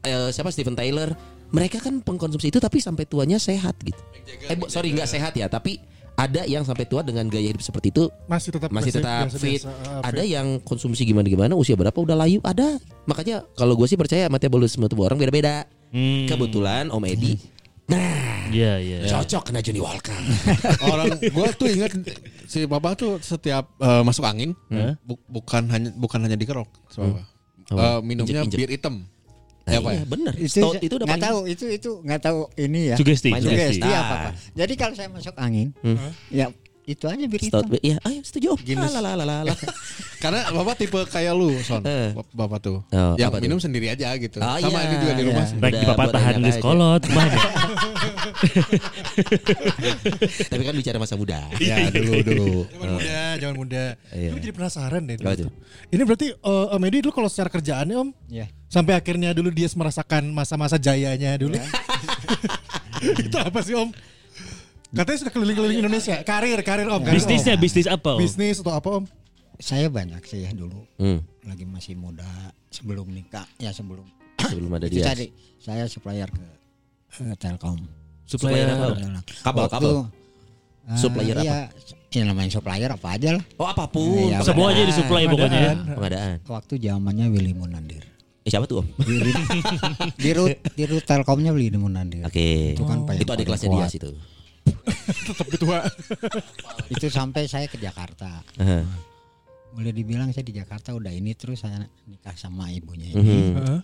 [0.03, 1.36] eh, siapa Steven Tyler.
[1.49, 3.99] Mereka kan pengkonsumsi itu tapi sampai tuanya sehat gitu.
[4.43, 5.79] Eh, bu- sorry nggak sehat ya, tapi
[6.13, 9.61] ada yang sampai tua dengan gaya hidup seperti itu Masih tetap masih tetap biasa-biasa, fit.
[9.85, 12.75] ah, Ada yang konsumsi gimana-gimana usia berapa udah layu ada.
[13.05, 15.69] Makanya kalau gue sih percaya metabolisme tubuh orang beda-beda.
[15.87, 16.25] Hmm.
[16.25, 17.39] Kebetulan Om Edi
[17.87, 18.97] Nah Iya iya.
[19.07, 20.11] cocok kena Johnny Walker
[20.91, 21.95] Orang gue tuh ingat
[22.43, 24.99] si Bapak tuh setiap eh, masuk angin Hah?
[24.99, 27.23] bu- bukan hanya bukan hanya dikerok, Bapak.
[27.67, 27.79] Apa?
[27.79, 28.59] Eh, minumnya Injek-injek.
[28.59, 28.95] bir hitam.
[29.67, 30.05] Nah, Ya, Pak, iya, ya?
[30.07, 32.95] bener itu Stout itu udah nggak paling- tahu itu itu nggak tahu ini ya.
[32.95, 33.29] Sugesti.
[33.29, 33.51] Sugesti.
[33.75, 34.29] Sugesti apa apa.
[34.55, 35.99] Jadi kalau saya masuk angin, Hmm.
[36.29, 36.47] ya
[36.83, 37.83] itu aja bir Stout hitam.
[37.83, 38.95] Iya ayo setuju Guinness.
[38.95, 39.51] Lalalala.
[40.23, 41.83] Karena Bapak tipe kayak lu, Son.
[41.83, 42.15] Eh.
[42.15, 42.79] Bap- Bapak tuh.
[42.87, 43.43] Oh, yang apa tuh?
[43.43, 44.39] minum sendiri aja gitu.
[44.39, 45.59] Oh, Sama iya, ini juga di rumah iya.
[45.59, 46.63] Baik di bapak tahan enak geus aja.
[46.63, 47.01] kolot.
[47.11, 47.35] Mana?
[50.47, 52.49] Tapi kan bicara masa muda Ya dulu dulu.
[52.69, 53.83] Jangan muda, jangan muda.
[54.09, 54.29] Iya.
[54.33, 55.15] Jadi penasaran deh.
[55.17, 55.49] dulu tuh.
[55.89, 58.45] Ini berarti eh, Om Edi dulu kalau secara kerjaannya Om Ya.
[58.67, 61.55] sampai akhirnya dulu dia merasakan masa-masa jayanya dulu.
[63.21, 63.89] itu apa sih Om?
[64.87, 66.15] Katanya sudah keliling-keliling Indonesia.
[66.21, 67.01] Karir, karir Om.
[67.03, 67.59] Karir, Bisnisnya Om.
[67.59, 68.09] bisnis apa?
[68.13, 68.19] Om?
[68.19, 69.03] Bisnis atau apa Om?
[69.57, 71.19] Saya banyak sih ya dulu Hmm.
[71.41, 72.27] lagi masih muda
[72.69, 74.03] sebelum nikah ya sebelum
[74.37, 75.03] sebelum ada dia.
[75.03, 76.43] tadi saya supplier ke
[77.19, 77.75] eh, Telkom.
[78.27, 78.87] Supplier apa?
[79.41, 79.91] Kabel, Waktu, kabel.
[80.85, 81.43] eh, Supplier apa?
[81.43, 81.57] iya,
[82.09, 83.43] ya namanya supplier apa aja lah.
[83.55, 84.27] Oh apa pun.
[84.27, 85.73] Iya, Semua aja disuplai pokoknya ya.
[85.89, 86.37] Pengadaan.
[86.45, 88.03] Waktu zamannya Willy Munandir.
[88.43, 88.87] Eh siapa tuh om?
[88.97, 89.31] Di, di,
[90.17, 92.23] di root di root Telkomnya Willy Munandir.
[92.23, 92.71] Oke.
[92.73, 93.79] Itu kan paling- Itu ada kelasnya kuat.
[93.81, 94.11] dia situ.
[95.25, 95.77] Tetap ketua.
[96.87, 98.43] Itu sampai saya ke Jakarta.
[98.57, 98.83] Heeh.
[99.69, 103.15] Boleh dibilang saya di Jakarta udah ini terus saya nikah sama ibunya Mhm.
[103.17, 103.35] ini.
[103.53, 103.79] Heeh.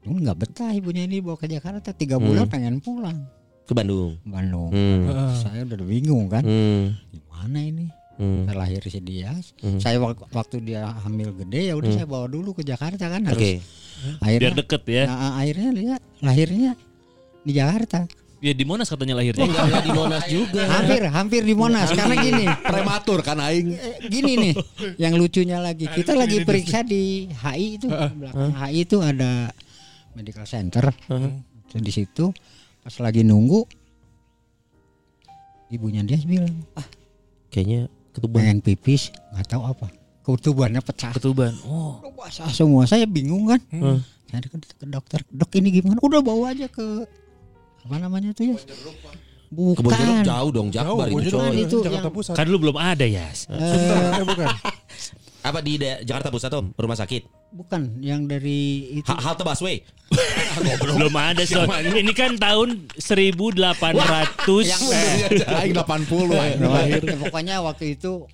[0.00, 2.52] Lu nggak betah ibunya ini bawa ke Jakarta tiga bulan Hmm.
[2.52, 3.18] pengen pulang
[3.68, 4.16] Ke Bandung.
[4.24, 4.72] Bandung.
[4.72, 5.04] Hmm.
[5.04, 5.32] Heeh.
[5.38, 6.96] Saya udah bingung kan, Hmm.
[7.12, 7.86] gimana ini?
[8.16, 8.48] Hmm.
[8.48, 9.52] Saya lahir si Dias.
[9.60, 9.76] Hmm.
[9.78, 13.38] Saya wak- waktu dia hamil gede ya udah saya bawa dulu ke Jakarta kan harus.
[13.38, 13.52] Oke.
[13.60, 15.02] Biar Akhirnya, deket ya.
[15.04, 16.72] nah, akhirnya lihat lahirnya
[17.40, 18.00] di Jakarta.
[18.38, 19.44] Ya di Monas katanya lahirnya.
[19.44, 20.62] Enggak enggak di Monas juga.
[20.64, 22.46] Hampir hampir di Monas karena gini.
[22.70, 23.68] Prematur kan aing.
[23.70, 24.54] Eh, gini nih,
[24.96, 29.50] yang lucunya lagi kita lagi periksa di HI itu belakang HI itu ada
[30.14, 30.88] medical center.
[31.68, 32.30] Terus di situ
[32.88, 33.68] pas lagi nunggu
[35.68, 36.56] ibunya dia bilang
[37.52, 38.40] Kayaknya ketuban.
[38.40, 39.92] pengen pipis nggak tahu apa
[40.24, 41.12] ketubannya pecah.
[41.12, 41.52] Ketuban.
[41.64, 42.00] Oh.
[42.12, 43.60] Basah semua saya bingung kan.
[43.68, 44.00] Hmm.
[44.28, 45.96] Saya ke, ke dokter, dok ini gimana?
[46.00, 47.04] Udah bawa aja ke
[47.84, 48.56] apa namanya tuh ya?
[49.48, 49.80] Bukan.
[49.80, 51.56] Kebun jeruk jauh dong Jakbar Jauh, itu coy.
[51.64, 52.34] itu Jakarta yang- Pusat.
[52.36, 53.28] Kan dulu belum ada ya.
[53.28, 54.48] Eh, bukan.
[55.48, 56.66] Apa di da- Jakarta Pusat om?
[56.72, 57.22] Rumah sakit.
[57.48, 58.60] Bukan yang dari
[58.94, 59.08] itu.
[59.08, 59.80] Ha- halte busway.
[60.82, 61.64] Belum ada so.
[61.64, 63.64] Ini kan tahun 1800.
[64.62, 64.82] Yang
[65.46, 67.00] Aing 80 aing Nah, lahir.
[67.00, 68.28] ya, pokoknya waktu itu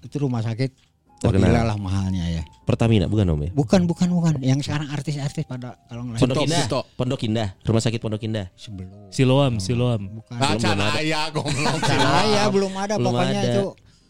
[0.00, 1.62] itu rumah sakit Terkenal.
[1.64, 2.42] Lah mahalnya ya.
[2.62, 3.50] Pertamina bukan om ya?
[3.52, 4.34] Bukan bukan bukan.
[4.42, 6.60] Yang sekarang artis-artis pada kalau nggak Pondok Indah.
[6.60, 6.80] Sito.
[6.92, 7.48] Pondok Indah.
[7.62, 8.46] Rumah sakit Pondok Indah.
[8.52, 8.90] sebelum.
[9.08, 10.02] Siloam, Siloam.
[10.18, 10.34] Bukan.
[10.34, 11.78] Ah, Canaya goblok.
[11.78, 13.52] Saya belum ada Belum pokoknya ada.
[13.54, 13.66] itu.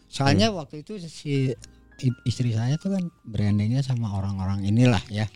[0.09, 1.53] Soalnya waktu itu si
[2.25, 5.29] istri saya tuh kan brandingnya sama orang-orang inilah ya.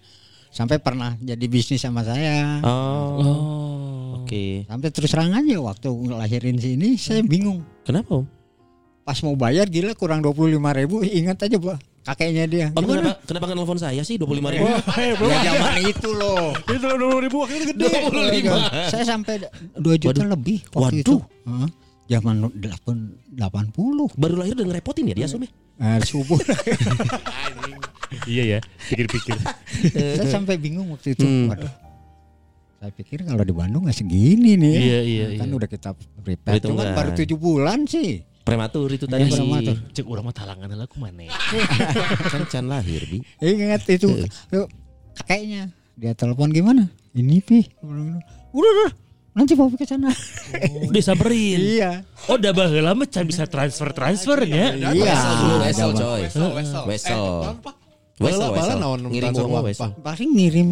[0.48, 2.63] Sampai pernah jadi bisnis sama saya.
[2.65, 3.20] Oh.
[3.22, 4.24] Oh.
[4.24, 4.65] Oke.
[4.65, 7.62] Sampai terus terang aja waktu ngelahirin si ini saya bingung.
[7.86, 8.26] Kenapa om?
[9.08, 12.67] Pas mau bayar gila kurang 25 ribu ingat aja Pak kakeknya dia.
[12.72, 13.00] Om Gimana?
[13.04, 14.65] kenapa kenapa nggak nelfon saya sih 25 ribu?
[15.28, 16.56] Ya zaman itu loh.
[16.76, 17.91] Itu dua ribu akhirnya gede.
[18.88, 19.43] Saya sampai
[19.76, 20.32] 2 juta Waduh.
[20.32, 21.20] lebih waktu itu.
[21.20, 21.52] Waduh.
[21.52, 21.70] Heeh.
[22.08, 24.15] Zaman 8 80.
[24.15, 25.43] Baru lahir udah ngerepotin ya dia om
[25.77, 26.39] Eh, subuh.
[28.23, 29.35] Iya ya, pikir-pikir.
[30.15, 31.27] saya sampai bingung waktu itu.
[31.27, 31.51] Hmm.
[31.51, 31.71] Waduh.
[32.79, 34.73] Saya pikir kalau di Bandung nggak segini nih.
[34.73, 34.79] ya.
[34.79, 35.55] Iya, iya, Kan iya.
[35.59, 35.89] udah kita
[36.23, 36.59] prepare.
[36.63, 36.95] Cuman Perhitungan.
[36.95, 38.23] baru 7 bulan sih.
[38.47, 39.27] Prematur itu tadi.
[39.27, 39.75] Iya, prematur.
[39.91, 41.27] Cek orang mah talangan lah aku mana.
[42.31, 43.19] kan can lahir bi.
[43.43, 44.07] Ingat itu.
[44.55, 44.67] Yuk,
[45.19, 45.67] kakeknya
[45.99, 46.87] dia telepon gimana?
[47.11, 47.67] Ini pi.
[47.83, 48.23] Udah
[48.55, 48.91] udah.
[49.38, 50.10] Nanti bawa ke sana.
[50.89, 51.62] Udah samperin.
[51.62, 52.02] iya.
[52.26, 54.73] Oh, udah baheula mah can bisa transfer-transfernya.
[54.73, 54.89] Iya.
[54.97, 56.21] Wesel dulu wesel coy.
[56.26, 56.84] Wesel, wesel.
[56.89, 57.23] Wesel.
[58.17, 58.26] Eh?
[58.26, 58.50] Wesel
[59.13, 59.93] Ngirim uang wesel.
[60.02, 60.69] Paling ngirim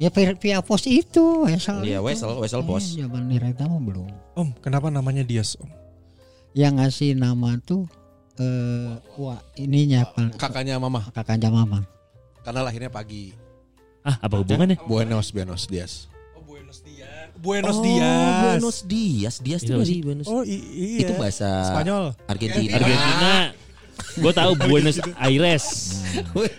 [0.00, 1.44] ya via, via pos itu.
[1.44, 2.96] Wesel Iya wesel wesel pos.
[2.96, 4.08] Iya, Zaman Nireta mah belum.
[4.32, 5.68] Om, kenapa namanya Dias Om?
[6.56, 7.84] Yang ngasih nama tuh
[8.40, 10.32] eh wah ininya apa?
[10.40, 11.84] Kakaknya mama Kakaknya mama.
[12.40, 13.36] karena lahirnya pagi.
[14.06, 14.80] Ah, apa hubungannya?
[14.88, 16.06] Buenos Buenos Dias.
[17.46, 18.42] Buenos oh, Dias.
[18.42, 19.34] Buenos Dias.
[19.38, 20.02] Dias Itu tuh sih.
[20.02, 20.26] dari Buenos.
[20.26, 20.66] Oh i-
[20.98, 21.06] iya.
[21.06, 22.04] Itu bahasa Spanyol.
[22.26, 22.70] Argentina.
[22.74, 23.32] Argentina.
[24.16, 25.64] Gue tahu Buenos Aires.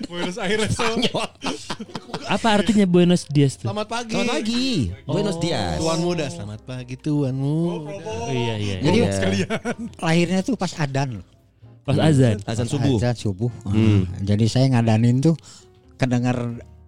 [0.08, 0.74] Buenos Aires.
[2.26, 3.68] Apa artinya Buenos Dias tuh?
[3.68, 4.14] Selamat pagi.
[4.14, 4.68] Selamat pagi.
[5.04, 5.78] Buenos Dias.
[5.78, 7.58] Tuan muda, selamat pagi tuanmu.
[7.98, 8.76] Oh, iya iya.
[8.80, 9.46] Jadi Iya.
[10.00, 11.26] lahirnya tuh pas adan loh.
[11.82, 12.38] Pas azan.
[12.44, 12.98] Azan subuh.
[13.00, 13.52] Azan subuh.
[13.64, 14.06] Hmm.
[14.06, 15.36] Ah, Jadi saya ngadanin tuh
[15.96, 16.36] kedengar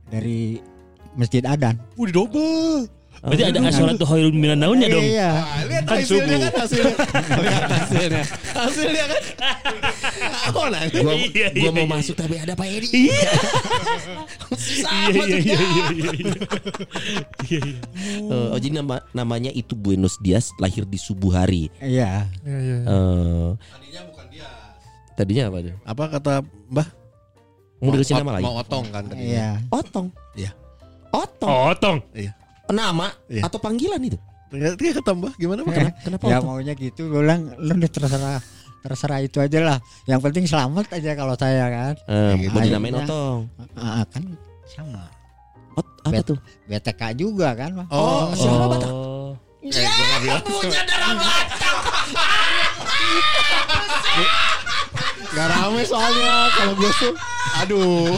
[0.07, 0.59] dari
[1.15, 1.79] masjid adan.
[1.95, 2.98] Wih double.
[3.19, 5.03] Berarti ada asolat tuh hoirun minan naunnya dong.
[5.03, 5.29] Iya.
[5.29, 6.39] Ah, lihat Kan hasilnya subuh.
[6.39, 6.95] kan hasilnya.
[7.43, 8.23] lihat hasilnya.
[8.55, 9.23] Hasilnya kan.
[10.49, 10.99] Oh, nanti.
[10.99, 11.93] Gua, Iya, gua iya, mau iya.
[11.95, 12.87] masuk tapi ada Pak Edi.
[13.07, 13.31] Iya.
[14.59, 16.11] Iya iya iya iya iya.
[17.45, 17.83] Iya iya.
[18.29, 21.71] Eh, oh jadi nama namanya itu Buenos Dias lahir di subuh hari.
[21.79, 22.27] Iya.
[22.43, 22.77] Iya iya.
[22.83, 23.49] Eh,
[25.15, 25.75] Tadinya apa tuh?
[25.83, 26.33] Apa kata
[26.71, 26.87] Mbah?
[27.79, 28.43] Mau dikasih nama lagi?
[28.47, 29.27] Mau otong kan tadinya.
[29.27, 29.49] Iya.
[29.71, 30.07] Otong.
[30.35, 30.51] Iya.
[31.11, 31.49] Otong.
[31.75, 31.97] Otong.
[32.69, 33.49] Nama Iya.
[33.49, 34.17] atau panggilan itu?
[34.49, 35.73] Dia kata Mbah gimana Pak?
[35.73, 37.09] Kenapa, kenapa Ya maunya gitu.
[37.09, 38.41] Gue bilang lu udah terserah
[38.79, 39.77] terserah itu aja lah.
[40.05, 41.93] Yang penting selamat aja kalau saya kan.
[42.09, 42.53] Eh, gitu.
[42.53, 43.39] mau dinamain Otong.
[43.77, 44.23] Ah, kan
[44.65, 45.05] sama.
[45.77, 46.37] Ot, apa Bet- tuh?
[46.65, 47.87] BTK juga kan, Pak.
[47.93, 48.89] Oh, Suara Batak.
[48.89, 49.33] Oh.
[55.39, 57.13] Gak rame soalnya kalau gue tuh.
[57.63, 58.11] Aduh.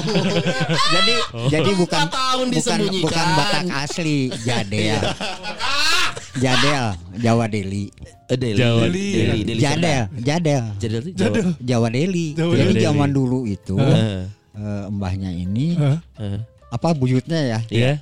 [0.90, 1.14] Jadi
[1.54, 4.98] jadi bukan tahun bukan bukan Batak asli, Jadel.
[6.44, 7.94] Jadel, Jawa Deli.
[8.26, 8.58] Eh, Deli.
[8.58, 8.90] Jawa.
[8.90, 9.06] Deli.
[9.14, 9.40] Deli.
[9.46, 9.62] Deli.
[9.62, 10.64] Jadel, Jadel.
[10.82, 11.04] Jadel.
[11.06, 11.54] itu Jawa.
[11.62, 12.28] Jawa Deli.
[12.34, 12.82] Jawa Jadi Deli.
[12.90, 14.26] zaman dulu itu Eh,
[14.58, 15.78] eh, mbahnya ini
[16.18, 16.42] eh.
[16.74, 17.60] apa buyutnya ya?
[17.70, 17.94] Iya.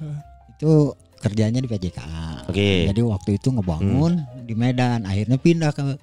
[0.56, 2.48] itu kerjanya di PJKA.
[2.48, 2.88] Oke.
[2.88, 6.00] Jadi waktu itu ngebangun di Medan, akhirnya pindah ke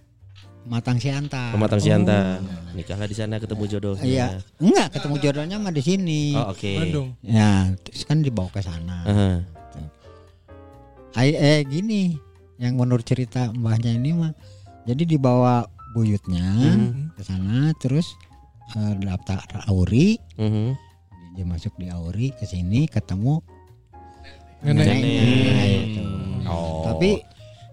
[0.67, 1.55] Matang Siantar.
[1.55, 2.43] Pematang Sianta.
[2.75, 4.03] Nikahlah di sana ketemu jodohnya.
[4.03, 4.27] Iya,
[4.59, 6.35] enggak ketemu jodohnya mah di sini.
[6.35, 6.73] Oh, oke.
[6.77, 7.09] Bandung.
[7.23, 8.99] Ya, terus kan dibawa ke sana.
[9.07, 9.31] Aha.
[11.17, 12.13] Ay, eh gini,
[12.59, 14.37] yang menurut cerita mbahnya ini mah,
[14.85, 15.65] jadi dibawa
[15.97, 17.17] buyutnya Mhm.
[17.17, 18.05] ke sana, terus
[18.75, 20.75] eh, daftar Auri, Mhm.
[21.33, 23.39] dia masuk di Auri ke sini ketemu
[24.61, 24.83] Nenek.
[24.83, 25.71] neneknya, Nenek.
[25.87, 26.03] itu.
[26.45, 26.83] Oh.
[26.85, 27.23] Tapi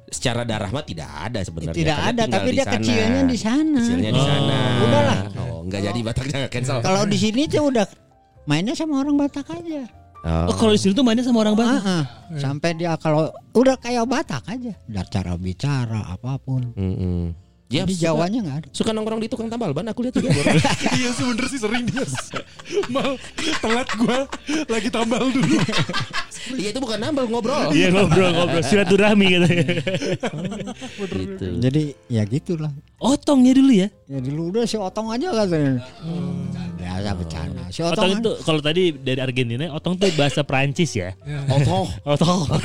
[0.05, 1.73] secara darah mah tidak ada sebenarnya.
[1.73, 2.73] tidak karena ada, tapi di dia sana.
[2.75, 3.79] kecilnya di sana.
[3.79, 4.27] Kecilnya di Oh.
[4.27, 4.57] sana.
[4.79, 5.19] Udahlah.
[5.37, 6.77] Oh, enggak jadi Batak jangan cancel.
[6.79, 7.85] Kalau di sini tuh udah
[8.43, 9.83] mainnya sama orang Batak aja.
[10.23, 11.81] Oh, kalau di sini tuh mainnya sama orang Batak.
[11.81, 12.03] Ah, ah.
[12.35, 16.71] Sampai dia kalau udah kayak Batak aja, dari cara bicara apa pun.
[16.73, 17.35] Mm-mm.
[17.71, 18.67] Ya, di suka- Jawanya nggak ada.
[18.69, 20.29] Suka nongkrong di tukang tambal ban aku lihat juga.
[20.99, 22.05] iya sih bener sih sering dia.
[22.91, 23.17] Mal
[23.59, 24.19] telat gua
[24.67, 25.57] lagi tambal dulu.
[26.43, 27.71] Iya itu bukan nambal ngobrol.
[27.71, 29.47] Iya ngobrol-ngobrol silaturahmi gitu.
[31.07, 31.45] gitu.
[31.55, 32.67] Jadi ya gitulah.
[33.03, 33.87] Otongnya dulu ya.
[34.07, 35.83] Ya dulu udah si Otong aja katanya.
[36.73, 37.63] Biasa bercanda.
[37.67, 41.11] Si Otong, Otong kan- itu kalau tadi dari Argentina, otong tuh bahasa Prancis ya.
[41.47, 41.85] Otoh.
[42.05, 42.47] Otong.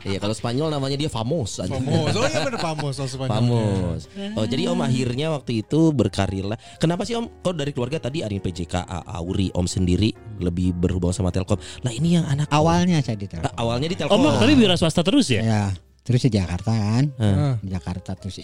[0.00, 1.60] Iya kalau Spanyol namanya dia famos.
[1.60, 1.68] aja.
[1.68, 2.08] Famos.
[2.10, 3.28] Oh iya bener famos soal Spanyol.
[3.30, 4.00] Famos.
[4.32, 6.56] Oh jadi Om akhirnya waktu itu berkarirlah.
[6.80, 7.28] Kenapa sih Om?
[7.44, 8.80] Kok dari keluarga tadi ada yang PJKA,
[9.12, 10.08] Auri, Om sendiri
[10.40, 11.60] lebih berhubungan sama Telkom.
[11.84, 12.56] Lah ini yang anak Om.
[12.56, 13.44] awalnya saya di Telkom.
[13.46, 14.18] Ah, awalnya di Oh, Telkom.
[14.24, 15.42] mak, tapi wira swasta terus ya?
[15.44, 15.62] Ya,
[16.00, 17.04] terus di Jakarta kan.
[17.56, 18.42] Di Jakarta tuh si,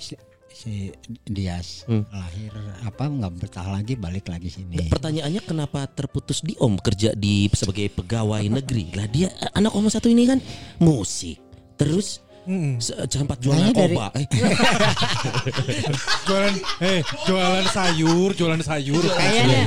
[0.48, 0.88] si
[1.22, 2.08] Dias Hmm.
[2.08, 2.48] lahir
[2.80, 4.88] apa nggak betah lagi balik lagi sini.
[4.88, 8.92] Pertanyaannya kenapa terputus di Om kerja di sebagai pegawai negeri?
[8.92, 10.38] Lah dia anak Om satu ini kan
[10.78, 11.36] musik.
[11.76, 12.78] Terus Mm-mm.
[12.78, 13.98] se- sempat jual Kayaknya dari-.
[14.16, 14.26] Eh,
[16.26, 19.02] Jualan eh jualan sayur, jualan sayur.
[19.02, 19.60] Kayaknya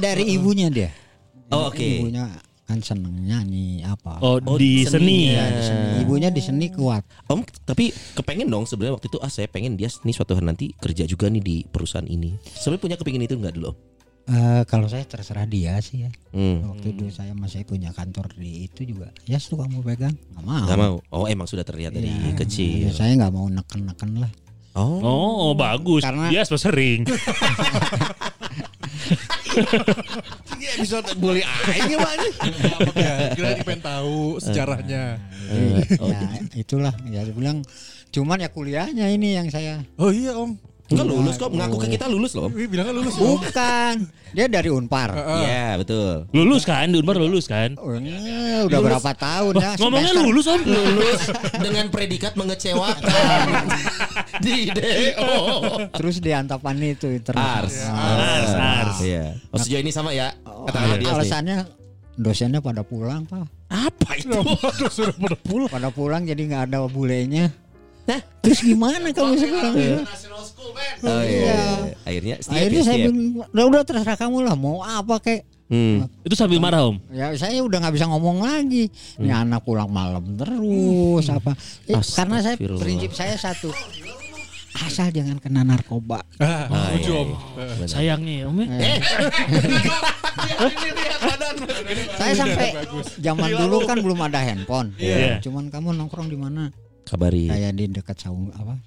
[0.00, 0.90] dari ibunya dia.
[1.48, 1.76] Oh, oke.
[1.78, 2.32] Ibunya
[2.72, 4.16] kan seneng nyanyi apa.
[4.18, 5.28] Oh, Oh, di di seni.
[5.28, 5.36] seni.
[5.36, 5.88] Ya, di seni.
[6.00, 7.04] Ibunya di seni kuat.
[7.26, 10.72] Om tapi kepengen dong sebenarnya waktu itu ah saya pengen dia nih suatu hari nanti
[10.74, 12.32] kerja juga nih di perusahaan ini.
[12.42, 13.76] Sebenarnya punya kepingin itu enggak dulu?
[14.22, 16.10] Eh, kalau saya terserah dia sih ya.
[16.30, 16.62] Hmm.
[16.64, 19.10] Waktu dulu saya masih punya kantor di itu juga.
[19.26, 20.62] Ya suka kamu pegang, nggak mau.
[20.64, 20.94] Gak mau.
[21.10, 22.86] Oh emang sudah terlihat dari Ya, kecil.
[22.86, 24.30] ya, saya nggak mau neken-neken lah.
[24.72, 25.02] Oh.
[25.02, 26.00] Oh, bagus.
[26.00, 26.62] Karena- Dia sudah
[30.62, 30.78] sering.
[30.86, 32.32] episode bully aing mah nih.
[32.94, 35.18] ya, kira pengen tahu sejarahnya.
[35.98, 36.20] ya
[36.54, 36.94] itulah.
[37.10, 37.66] Ya bilang
[38.12, 39.82] cuman ya kuliahnya ini yang saya.
[39.98, 40.71] Oh iya Om.
[40.92, 42.52] Enggak lulus kok mengaku ke kita lulus loh.
[42.52, 43.24] Wih, bilangnya lulus ya.
[43.24, 43.94] Bukan.
[44.32, 45.12] Dia dari Unpar.
[45.44, 46.28] Iya betul.
[46.32, 47.76] Lulus kan, di Unpar lulus kan?
[47.80, 48.12] Oh, ini
[48.64, 49.70] udah berapa tahun ya?
[49.80, 50.28] Ngomongnya semester.
[50.28, 50.60] lulus om.
[50.64, 51.20] Lulus
[51.60, 53.68] dengan predikat mengecewakan
[54.44, 55.32] di DO.
[55.92, 57.08] Terus di Antapani itu.
[57.36, 57.88] Ars.
[57.92, 58.96] Ars, ars.
[59.04, 59.36] Iya.
[59.52, 60.32] Oh sejauh ini sama ya.
[60.44, 61.10] Katakanlah dia.
[61.12, 61.58] Alasannya
[62.16, 63.48] dosennya pada pulang pak.
[63.72, 64.36] Apa itu?
[64.92, 65.68] Sudah pada pulang.
[65.72, 67.52] Pada pulang jadi nggak ada bulenya.
[68.42, 69.74] Terus gimana kamu sekarang?
[71.02, 71.90] Oh iya.
[72.02, 73.10] Akhirnya setiap Akhirnya ya, saya setiap.
[73.10, 75.42] bilang, udah udah terserah kamu lah mau apa kek.
[75.66, 76.04] Hmm.
[76.20, 77.00] Itu sambil marah om.
[77.08, 78.92] Ya saya udah nggak bisa ngomong lagi.
[79.16, 81.56] Ini anak pulang malam terus apa?
[81.86, 83.72] Eh, karena saya prinsip saya satu.
[84.72, 86.24] Asal jangan kena narkoba.
[86.40, 87.28] Ah, Ah, setuju iya, Om.
[87.28, 87.86] iya.
[87.86, 88.66] Sayangnya ya om ya.
[92.16, 92.68] Saya sampai
[93.20, 94.96] zaman dulu kan belum ada handphone.
[94.96, 95.44] Iya.
[95.44, 96.72] Cuman kamu nongkrong di mana?
[97.12, 98.80] Kabari Kayak di dekat saung apa?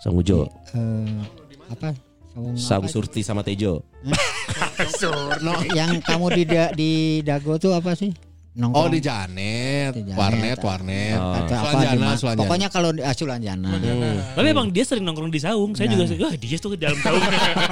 [0.00, 1.20] Sang Ujo, Eh,
[1.68, 1.92] apa?
[2.32, 2.88] Saung Sang apa?
[2.88, 3.84] Surti sama Tejo.
[5.44, 8.08] No, yang kamu di da- di Dago tuh apa sih?
[8.56, 8.88] Oh Nongkrong.
[8.88, 10.16] di Janet, Di Janet.
[10.16, 11.18] warnet, warnet.
[11.20, 11.36] Oh.
[11.36, 12.08] atau apa Sulanjana?
[12.16, 12.40] Sulanjana.
[12.40, 13.68] Pokoknya kalau di ah, Sulanjana.
[14.32, 15.76] Tapi emang dia sering nongkrong di saung.
[15.76, 15.92] Saya Nah.
[15.92, 17.20] juga sih, wah dia tuh di dalam saung.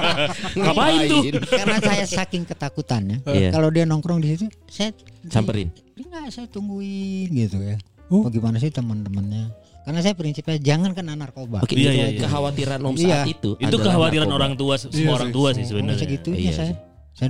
[0.61, 1.21] Ngapain tuh?
[1.41, 3.49] Karena saya saking ketakutannya, Iya.
[3.49, 4.93] kalau dia nongkrong di situ, saya
[5.25, 5.73] Samperin.
[5.97, 7.81] Enggak, saya tungguin gitu ya.
[8.05, 9.49] Bagaimana sih teman-temannya?
[9.85, 11.61] Karena saya prinsipnya jangan kena narkoba.
[11.61, 12.21] Oke, Iya, itu iya, iya.
[12.25, 13.05] kekhawatiran Om Iya.
[13.07, 13.51] saat itu.
[13.55, 14.39] Itu adalah kekhawatiran narkoba.
[14.41, 16.01] orang tua, semua orang tua sih Oh, sebenarnya.
[16.01, 16.67] segitunya Iya saya.
[16.67, 16.77] sih.
[17.15, 17.29] Saya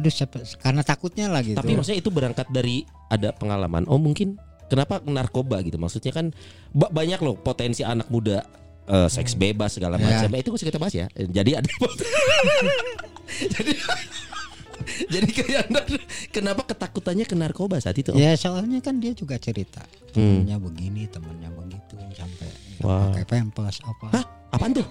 [0.58, 1.54] karena takutnya lah gitu.
[1.54, 3.86] Tapi maksudnya itu berangkat dari ada pengalaman.
[3.86, 5.78] Oh mungkin kenapa narkoba gitu?
[5.78, 6.34] Maksudnya kan
[6.72, 8.42] ba- banyak loh potensi anak muda
[8.86, 10.06] eh, seks bebas segala Ya.
[10.24, 10.30] macam.
[10.30, 11.06] Nah, Itu bisa kita bahas ya.
[11.12, 11.66] Jadi ada
[13.54, 13.74] jadi
[15.14, 15.88] jadi kayak Anda-
[16.30, 18.10] kenapa ketakutannya ke narkoba saat itu?
[18.10, 18.18] Om?
[18.18, 19.82] Ya soalnya kan dia juga cerita
[20.14, 20.46] Hmm.
[20.46, 22.35] temennya begini, temennya begitu sampai
[22.86, 23.10] Wah.
[23.12, 24.06] pakai pampers apa.
[24.14, 24.24] Hah?
[24.52, 24.86] Apaan tuh?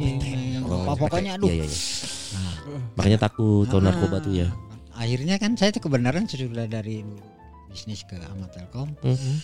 [0.00, 1.52] Iya, Oh, apa pokoknya aduh.
[1.52, 2.50] Iya, iya, iya.
[2.96, 4.48] Makanya takut kalau narkoba tuh ya.
[4.96, 7.04] Akhirnya kan saya tuh kebenaran sudah dari
[7.68, 8.88] bisnis ke Amat Telkom.
[9.04, 9.34] Mhm.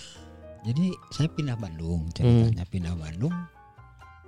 [0.61, 3.33] Jadi saya pindah Bandung ceritanya pindah Bandung.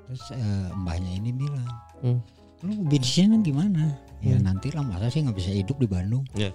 [0.04, 2.20] Terus eh, mbahnya ini bilang, Hmm.
[2.60, 3.96] lu bisnisnya gimana?
[4.20, 4.44] Ya Hmm.
[4.44, 6.24] nanti lah masa sih nggak bisa hidup di Bandung.
[6.34, 6.52] Iya.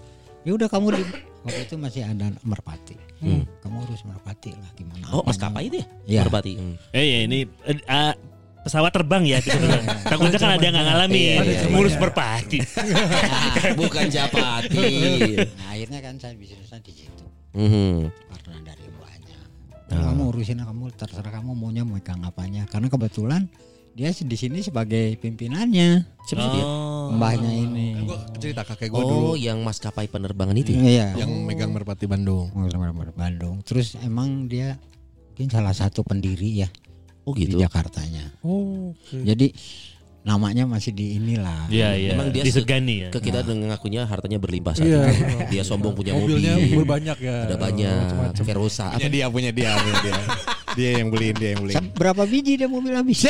[0.48, 1.04] Ya udah kamu di
[1.44, 2.96] waktu itu masih ada merpati
[3.60, 5.88] kamu urus merpati lah gimana Oh, maskapai itu ya?
[6.08, 6.22] Iya.
[6.24, 6.52] Merpati.
[6.56, 6.76] Hmm.
[6.92, 7.40] Eh ya ini
[7.86, 8.16] ah,
[8.62, 9.40] pesawat terbang ya.
[9.40, 9.56] gitu.
[10.04, 11.16] Takutnya kan ada yang nggak ngalamin.
[11.16, 12.02] Iya, iya, Ngurus iya.
[12.02, 12.60] merpati.
[13.80, 14.88] Bukan Japati.
[15.56, 17.24] nah, akhirnya kan saya bisnisnya di situ
[17.56, 18.12] Mhm.
[18.30, 19.38] karena dari mbaknya
[19.90, 20.12] Ah.
[20.12, 23.48] kamu urusin kamu terserah kamu maunya megang apanya karena kebetulan
[23.98, 26.62] dia di sini sebagai pimpinannya Siapa sih dia?
[26.62, 27.10] Oh.
[27.10, 30.72] mbahnya ini Gue cerita kakek gue dulu Oh, yang maskapai penerbangan itu.
[30.72, 30.82] ya?
[30.84, 32.54] iya yang megang merpati Bandung.
[32.54, 34.78] Oh, sama Bandung terus emang dia
[35.30, 36.70] mungkin salah satu pendiri ya
[37.24, 37.58] Oh di gitu.
[37.58, 38.94] Jakartanya Oh.
[39.12, 39.50] jadi
[40.28, 42.12] namanya masih di inilah Iya iya.
[42.14, 43.10] Emang dia disegani ya.
[43.10, 45.02] Ke kita dengan ngakunya hartanya berlimpah saat Iya.
[45.08, 45.38] itu.
[45.50, 46.84] Dia sombong punya Mobilnya mobil.
[46.84, 47.36] berbanyak ya.
[47.48, 48.36] Ada banyak.
[48.44, 48.92] Verosa.
[48.92, 50.16] Punya dia, punya dia, punya dia.
[50.76, 51.86] dia yang beliin, dia yang beliin.
[51.94, 53.24] Berapa biji dia mobil habis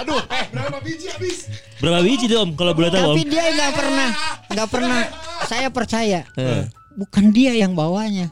[0.00, 1.48] Aduh, eh berapa biji habis?
[1.76, 3.16] Berapa biji Om kalau boleh tahu Om?
[3.16, 4.10] tapi dia nggak pernah
[4.50, 5.00] nggak pernah
[5.44, 6.64] saya percaya Eh.
[6.92, 8.28] bukan dia yang bawanya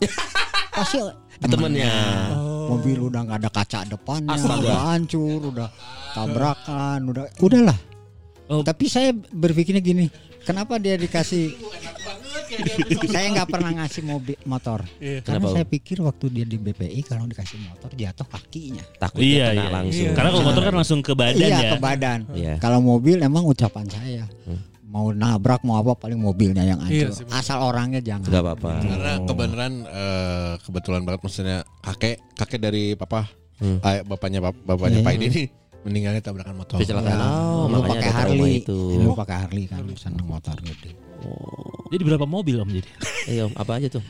[0.70, 1.00] pasti
[1.40, 1.94] Temennya.
[2.68, 4.60] mobil udah nggak ada kaca depannya Astaga.
[4.60, 5.68] udah hancur udah
[6.12, 7.78] tabrakan udah udahlah
[8.48, 8.64] Oh.
[8.64, 10.08] tapi saya berpikirnya gini
[10.40, 11.52] kenapa dia dikasih
[13.06, 17.24] saya nggak pernah ngasih mobil motor karena Kenapa, saya pikir waktu dia di BPI kalau
[17.24, 19.68] dikasih motor jatuh kakinya Takutnya Iya kena iya.
[19.70, 20.08] langsung.
[20.12, 21.70] Karena kalau motor kan langsung ke badan iya ya.
[21.70, 22.54] ke badan Iya.
[22.58, 24.24] kalau mobil emang ucapan saya
[24.82, 27.36] mau nabrak mau apa paling mobilnya yang Iya hancur sih, betul.
[27.36, 28.70] asal orangnya jangan Enggak apa-apa.
[28.80, 33.82] Karena kebenaran eh, kebetulan banget maksudnya kakek kakek dari papa Hmm.
[33.82, 35.04] eh, bapaknya bap- bapaknya Iya.
[35.04, 35.28] Pak ini
[35.80, 36.78] meninggalnya tabrakan motor.
[36.78, 37.18] Kecelakaan.
[37.18, 38.78] Oh, lu makanya pakai Harley itu.
[38.96, 40.90] lu pakai Harley kan seneng motor gede
[41.88, 42.88] Jadi berapa mobil Om jadi?
[43.28, 44.04] Iya, Om, apa aja tuh?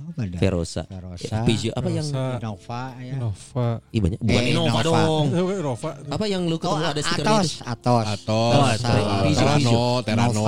[0.00, 0.82] apa dah Verosa.
[0.88, 1.44] Verosa.
[1.44, 2.40] Peugeot apa yang Verosa.
[2.40, 3.68] Innova ya Nova.
[3.90, 4.18] Ih banyak.
[4.18, 4.80] Bukan Eh, Innova Innova.
[4.82, 5.26] dong.
[5.28, 5.90] Eh, Nova.
[6.08, 7.62] Apa yang lu Oh, ketemu ada stikernya Atos, itu?
[7.62, 8.06] Atos.
[8.08, 10.42] Atos, Peugeot, Terano, Terano.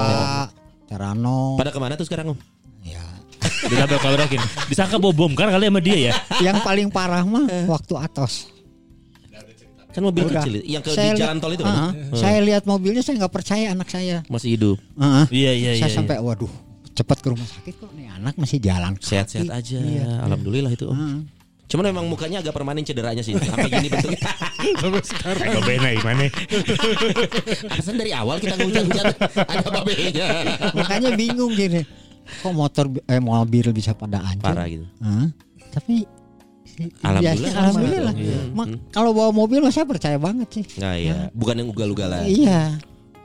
[0.89, 1.39] Terano.
[1.57, 2.39] Pada ke mana tuh sekarang, Om?
[2.83, 3.05] Ya.
[3.63, 4.41] Ditabrak tabrakin.
[4.67, 6.13] Disangka bawa bom kan kali sama dia ya.
[6.41, 8.49] Yang paling parah mah waktu Atos.
[9.93, 10.41] Kan mobil Udah.
[10.41, 11.77] kecil yang ke Saya di jalan tol itu kan?
[11.77, 14.25] Ah, Saya lihat mobilnya saya nggak percaya anak saya.
[14.27, 14.77] Masih hidup.
[14.97, 15.83] Ah, Iya iya iya.
[15.85, 16.49] saya sampai waduh
[16.93, 18.93] cepat ke rumah sakit kok nih anak masih jalan.
[19.01, 19.79] Sehat-sehat aja.
[19.81, 20.25] Iya.
[20.25, 20.97] Alhamdulillah itu, Om.
[20.97, 21.21] Ah.
[21.73, 23.33] Cuman memang mukanya agak permanen cederanya sih.
[23.33, 24.21] Sampai gini bentuknya.
[24.85, 25.57] Sampai sekarang.
[25.57, 26.25] Agak bena gimana?
[27.73, 29.07] Alasan dari awal kita ngujat-ngujat
[29.41, 30.27] ada babenya.
[30.77, 31.81] Makanya bingung gini.
[32.45, 34.53] Kok motor eh mobil bisa pada hancur?
[34.53, 34.85] Parah gitu.
[35.01, 35.33] Hah?
[35.73, 36.05] Tapi
[36.75, 38.15] Alhamdulillah biasanya alhamdulillah.
[38.15, 38.39] Iya.
[38.51, 38.79] Mak- Hmm.
[38.89, 40.65] Kalau bawa mobil saya percaya banget sih.
[40.77, 42.25] Nah iya, bukan yang ugal-ugalan.
[42.25, 42.79] Iya,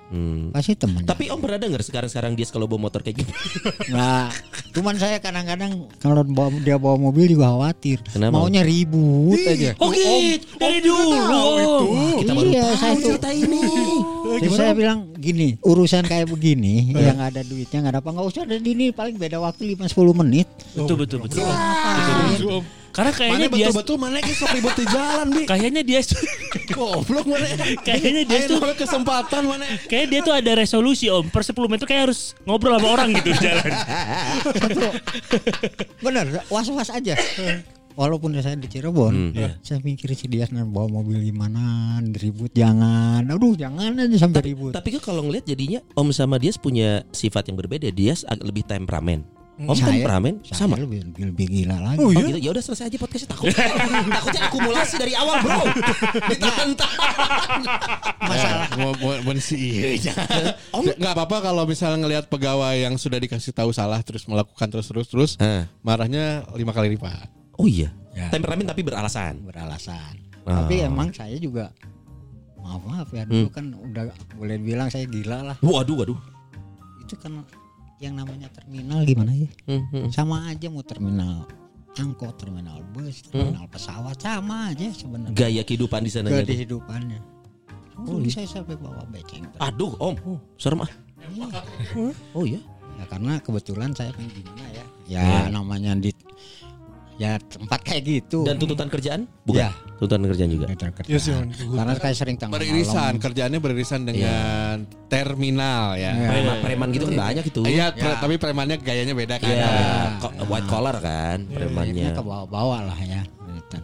[0.08, 0.50] Hmm.
[0.50, 1.04] pasti temen.
[1.04, 3.32] Tapi Om pernah denger sekarang-sekarang dia kalau bawa motor kayak gitu?
[3.92, 4.32] Nah,
[4.72, 8.00] cuman saya kadang-kadang kalau bawa, dia bawa mobil juga khawatir.
[8.08, 8.32] Kenapa?
[8.34, 9.76] Maunya ribut aja.
[9.78, 10.48] Oh gitu.
[10.56, 11.12] Dari dulu.
[11.28, 12.18] Om.
[12.20, 13.60] Kita baru iya, saya cerita ini.
[14.38, 18.42] Jadi saya bilang gini, urusan kayak begini yang ada duitnya nggak ada apa nggak usah
[18.44, 20.48] ada di ini paling beda waktu 5-10 menit.
[20.74, 21.44] Betul betul betul.
[21.44, 22.64] Ah,
[22.98, 25.44] Karena Mana kayaknya dia betul-betul mana ki sok ribut di jalan, Bi.
[25.46, 26.02] kayaknya dia
[26.74, 27.46] Goblok mana.
[27.86, 29.70] kayaknya dia tuh kesempatan mana.
[29.86, 33.14] Kayaknya dia tuh ada resolusi om Per 10 menit tuh kayak harus ngobrol sama orang
[33.14, 33.70] gitu di jalan
[36.02, 37.14] Bener, was-was aja.
[37.94, 39.58] Walaupun saya di Cirebon, Hmm.
[39.62, 43.26] saya mikir si dia bawa mobil gimana, ribut jangan.
[43.26, 44.70] Aduh, jangan aja sampai ribut.
[44.70, 47.90] Tapi kan kalau ngelihat jadinya Om sama dia punya sifat yang berbeda.
[47.90, 49.37] Dia ag- lebih temperamen.
[49.58, 50.78] Om Saya- temperamen Saya sama.
[50.78, 51.98] lebih, lebih, lebih gila lagi.
[51.98, 52.38] Oh, gitu.
[52.38, 53.50] Ya udah selesai aja podcastnya takut.
[54.14, 55.62] Takutnya akumulasi dari awal bro.
[56.30, 57.62] Ditahan-tahan.
[58.22, 59.58] Masalah Mau mau- mau si
[59.98, 60.14] iya.
[60.70, 64.88] Om nggak apa-apa kalau misalnya ngelihat pegawai yang sudah dikasih tahu salah terus melakukan terus
[64.88, 65.66] terus terus Hah.
[65.82, 67.26] marahnya lima kali lipat.
[67.58, 67.90] Oh iya.
[68.14, 68.30] Ya.
[68.30, 69.42] Temperamen tapi beralasan.
[69.42, 70.22] beralasan.
[70.46, 70.62] Ah.
[70.62, 71.74] Tapi emang saya juga
[72.58, 75.58] maaf maaf ya dulu kan udah boleh bilang saya gila lah.
[75.66, 76.20] Waduh, waduh.
[77.02, 77.42] Itu kan
[77.98, 79.50] yang namanya terminal gimana ya?
[79.66, 80.08] Hmm, hmm.
[80.14, 81.50] Sama aja mau terminal
[81.98, 85.34] angkot, terminal bus, terminal pesawat sama aja sebenarnya.
[85.34, 86.30] Gaya kehidupan di sana.
[86.30, 86.54] Ke jadi.
[86.54, 87.20] kehidupannya.
[88.06, 89.50] Oh, saya sampai bawa beceng.
[89.58, 90.38] Aduh, Om.
[90.62, 90.92] Serem ah.
[92.38, 92.62] Oh iya.
[92.98, 94.86] Ya karena kebetulan saya kan gimana ya?
[95.10, 96.14] Ya namanya di
[97.18, 98.46] ya tempat kayak gitu.
[98.46, 99.26] Dan tuntutan kerjaan?
[99.44, 99.58] Bukan.
[99.58, 99.70] Ya.
[99.98, 100.66] Tuntutan kerjaan juga.
[100.70, 101.12] Tuntutan kerjaan.
[101.12, 101.34] Iya sih.
[101.74, 103.24] Karena saya sering tengah Beririsan, malam.
[103.26, 104.76] kerjaannya beririsan dengan
[105.10, 106.14] terminal ya.
[106.14, 106.30] Ya.
[106.30, 107.62] Preman, preman gitu kan banyak itu.
[107.66, 109.50] Iya, pre- tapi premannya gayanya beda kan.
[109.50, 109.70] Iya,
[110.22, 111.94] ko- white collar kan premannya.
[111.98, 113.22] Akhirnya ke bawah-bawah lah ya.
[113.68, 113.82] Kan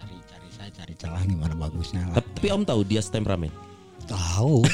[0.00, 2.16] cari-cari saya cari celah gimana bagusnya lah.
[2.16, 3.52] Tapi Om tahu dia temperamen.
[4.08, 4.64] Tahu.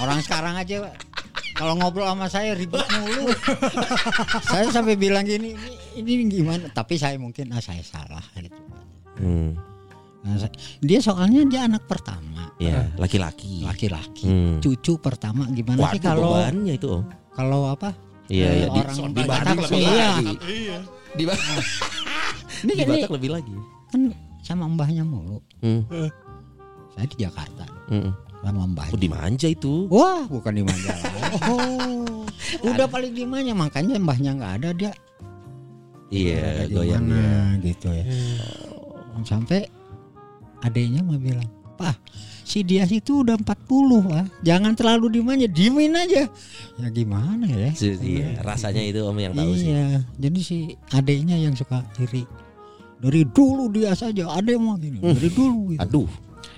[0.00, 0.92] Orang sekarang aja
[1.54, 3.30] kalau ngobrol sama saya ribut mulu.
[4.52, 6.66] saya sampai bilang gini, ini, ini gimana?
[6.68, 8.58] Tapi saya mungkin ah saya salah gitu.
[9.16, 9.54] Hmm.
[10.20, 13.60] Nah, saya- dia soalnya dia anak pertama, Ya, laki-laki.
[13.62, 14.24] laki-laki.
[14.24, 14.56] Hmm.
[14.58, 16.92] Cucu pertama gimana sih Waduh, kalau bebannya itu
[17.30, 17.92] kalau apa?
[18.26, 18.66] Iya, Eh, iya.
[18.66, 20.08] Di, orang di Batak Batak lebih iya.
[20.08, 20.34] lagi.
[21.12, 21.42] Di, Ba-
[22.64, 23.54] Ini, di ini Batak lebih lagi.
[23.86, 24.00] kan
[24.40, 25.38] sama mbahnya mulu.
[25.60, 25.84] Hmm.
[26.90, 28.10] Saya di Jakarta Hmm.
[28.40, 28.92] sama mbahnya.
[28.92, 29.86] Oh, dimanja itu.
[29.88, 31.20] Wah, bukan di manja lagi.
[32.64, 34.92] Udah paling di mana makanya mbahnya nggak ada dia.
[36.08, 37.02] Iya, Ada di goyang.
[37.02, 37.24] mana
[37.58, 38.04] gitu ya.
[39.22, 39.66] Sampai
[40.60, 41.96] adiknya mah bilang, "Pak,
[42.42, 44.26] si Dias itu udah 40, Pak.
[44.40, 46.28] Jangan terlalu dimanja, diemin aja."
[46.76, 47.70] Ya gimana ya?
[47.74, 49.68] Iya, rasanya itu Om yang tahu sih.
[49.68, 50.56] Iya, jadi si
[50.90, 52.26] adiknya yang suka iri.
[52.98, 54.96] Dari dulu dia saja, ada yang mau gini.
[54.98, 55.82] Dari dulu gitu.
[55.82, 56.08] Aduh,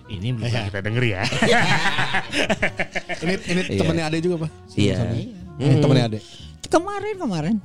[0.07, 1.23] Ini belum kita denger ya.
[3.23, 3.79] Ini ini Iya.
[3.83, 4.51] temennya Ade juga, Pak.
[4.79, 5.03] iya.
[5.59, 5.83] Hmm.
[5.83, 6.19] Temennya Ade.
[6.67, 7.57] Kemarin kemarin.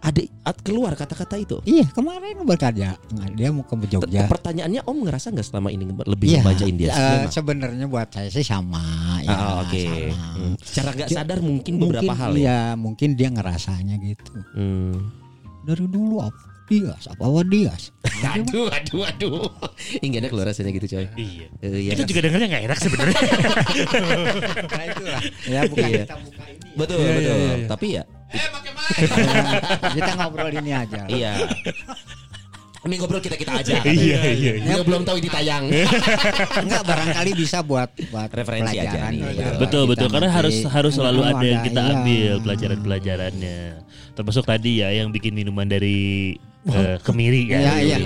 [0.00, 1.60] Adik at- keluar kata-kata itu.
[1.62, 2.96] Iya, kemarin berkarya.
[3.12, 4.24] Nah, dia mau ke Jogja.
[4.26, 6.90] Pertanyaannya Om ngerasa nggak selama ini lebih Iya, membacain dia?
[6.90, 8.80] eh, sebenarnya buat saya sih sama.
[9.20, 9.76] Ya, Ah, oke.
[9.76, 10.24] sama.
[10.34, 10.54] Hmm.
[10.56, 12.40] Secara nggak sadar mungkin beberapa hal ya.
[12.40, 14.32] Iya, mungkin dia ngerasanya gitu.
[14.56, 15.12] Hmm.
[15.60, 17.82] Dari dulu apa Dias, apa apa Dias.
[18.22, 19.42] Aduh, aduh, aduh.
[19.98, 21.06] Ini ada keluar rasanya gitu coy.
[21.18, 21.46] Iya.
[21.60, 21.90] Eh, iya.
[21.92, 23.20] Itu juga dengernya nggak enak sebenarnya.
[24.70, 25.20] Nah, itulah.
[25.44, 26.02] Ya bukan Iya.
[26.06, 26.66] kita buka ini.
[26.70, 27.34] Betul, Iya, betul.
[27.34, 27.66] iya, iya.
[27.66, 28.02] Tapi ya,
[29.90, 31.02] kita ngobrol ini aja.
[31.10, 31.32] iya.
[32.80, 33.76] Ini ngobrol kita kita aja.
[33.84, 34.52] Iya, iya.
[34.56, 35.68] Dia belum tahu ini tayang.
[36.56, 39.36] Enggak barangkali bisa buat buat Referensi aja pelajaran nih, gitu.
[39.36, 39.48] iya.
[39.58, 41.92] Betul Kita betul karena nanti- harus harus selalu ada yang kita iya.
[41.92, 43.58] ambil pelajaran-pelajarannya.
[44.10, 46.36] Termasuk tadi ya yang bikin minuman dari
[46.68, 47.60] eh, kemiri kan.
[47.60, 47.96] Iya, iya.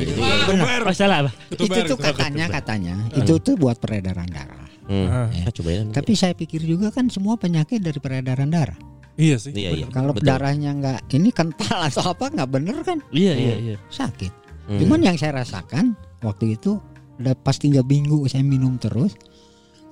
[0.46, 0.86] Benar.
[0.86, 1.32] Oh, salah?
[1.50, 4.64] Itu tuh katanya katanya itu tuh buat peredaran darah.
[4.84, 5.08] Hmm.
[5.08, 5.28] Ah.
[5.32, 5.88] Ah, cobain.
[5.90, 8.76] Tapi saya pikir juga kan semua penyakit dari peredaran darah.
[9.14, 9.54] Iya sih.
[9.54, 9.86] Iya, iya.
[9.90, 10.26] Kalau Betul.
[10.28, 13.76] darahnya nggak ini kental atau apa nggak bener kan Iya iya iya.
[13.88, 14.32] sakit.
[14.66, 14.78] Hmm.
[14.80, 15.94] Cuman yang saya rasakan
[16.24, 16.82] waktu itu
[17.22, 19.14] udah pas tiga minggu saya minum terus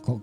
[0.03, 0.19] kok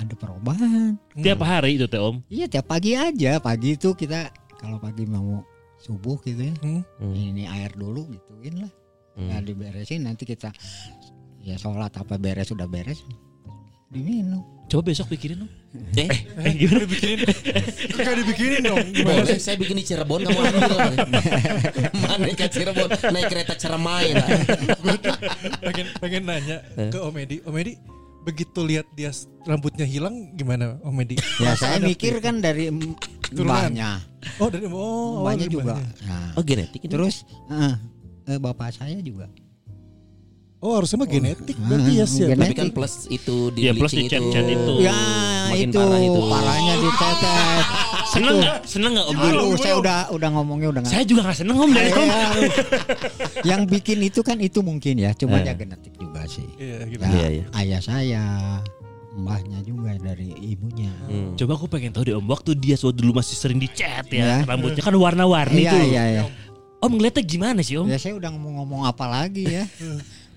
[0.00, 0.96] ada perubahan.
[1.20, 2.24] Tiap hari itu teh Om.
[2.32, 5.44] Iya tiap pagi aja pagi itu kita kalau pagi mau
[5.80, 6.82] subuh gitu ya Hmm.
[6.96, 7.12] Hmm.
[7.12, 8.72] ini air dulu gituin lah
[9.10, 9.26] Hmm.
[9.26, 10.52] ya diberesin nanti kita
[11.40, 13.02] ya sholat apa beres sudah beres
[13.88, 15.50] diminum Coba besok pikirin Om.
[15.98, 16.06] Eh,
[16.38, 16.86] Eh gimana?
[17.96, 18.86] Gak dibikinin dong.
[19.02, 20.78] boleh saya bikin di Cirebon kamu ambil.
[22.00, 24.30] Mana ke Cirebon naik kereta Ceremai lah.
[25.60, 27.42] pengen pengen nanya ke Om Edi.
[27.42, 27.74] Om Edi
[28.20, 29.10] begitu lihat dia
[29.42, 31.18] rambutnya hilang gimana Om Edi?
[31.40, 32.70] ya saya mikir kan dari
[33.30, 33.70] em- Turunan.
[33.70, 33.90] mbahnya
[34.36, 36.90] Oh dari oh, mbahnya dari juga nah, Oh genetik ini.
[36.90, 37.74] terus eh,
[38.36, 39.30] bapak saya juga
[40.60, 42.28] Oh harusnya mah genetik berarti ya sih.
[42.28, 42.52] genetik.
[42.52, 44.72] Tapi kan plus itu di Iya, plus bleaching dicat-cat itu.
[44.78, 44.92] ya
[45.48, 46.20] Makin itu, parah itu.
[46.28, 47.64] parahnya ditetes
[48.06, 48.54] Seneng nggak?
[48.68, 49.44] Seneng nggak Om dulu?
[49.56, 52.04] Saya udah udah ngomongnya udah nggak Saya juga nggak seneng Om dari Om.
[52.04, 52.52] Ya, aduh.
[53.40, 55.48] yang bikin itu kan itu mungkin ya, cuma Eh.
[55.48, 56.44] ya genetik juga sih.
[56.54, 57.00] Iya gitu.
[57.00, 57.44] Ya, Iya, iya.
[57.54, 58.24] Ayah saya,
[59.20, 60.90] mbahnya juga dari ibunya.
[61.06, 61.36] Hmm.
[61.36, 64.40] Coba aku pengen tahu deh Om, waktu dia waktu dulu masih sering dicat Ya.
[64.42, 65.82] ya, rambutnya kan warna-warni Iya tuh.
[65.84, 66.22] iya iya.
[66.80, 67.86] Om ngeliatnya gimana sih Om?
[67.86, 69.64] Ya saya udah ngomong-ngomong apa lagi ya.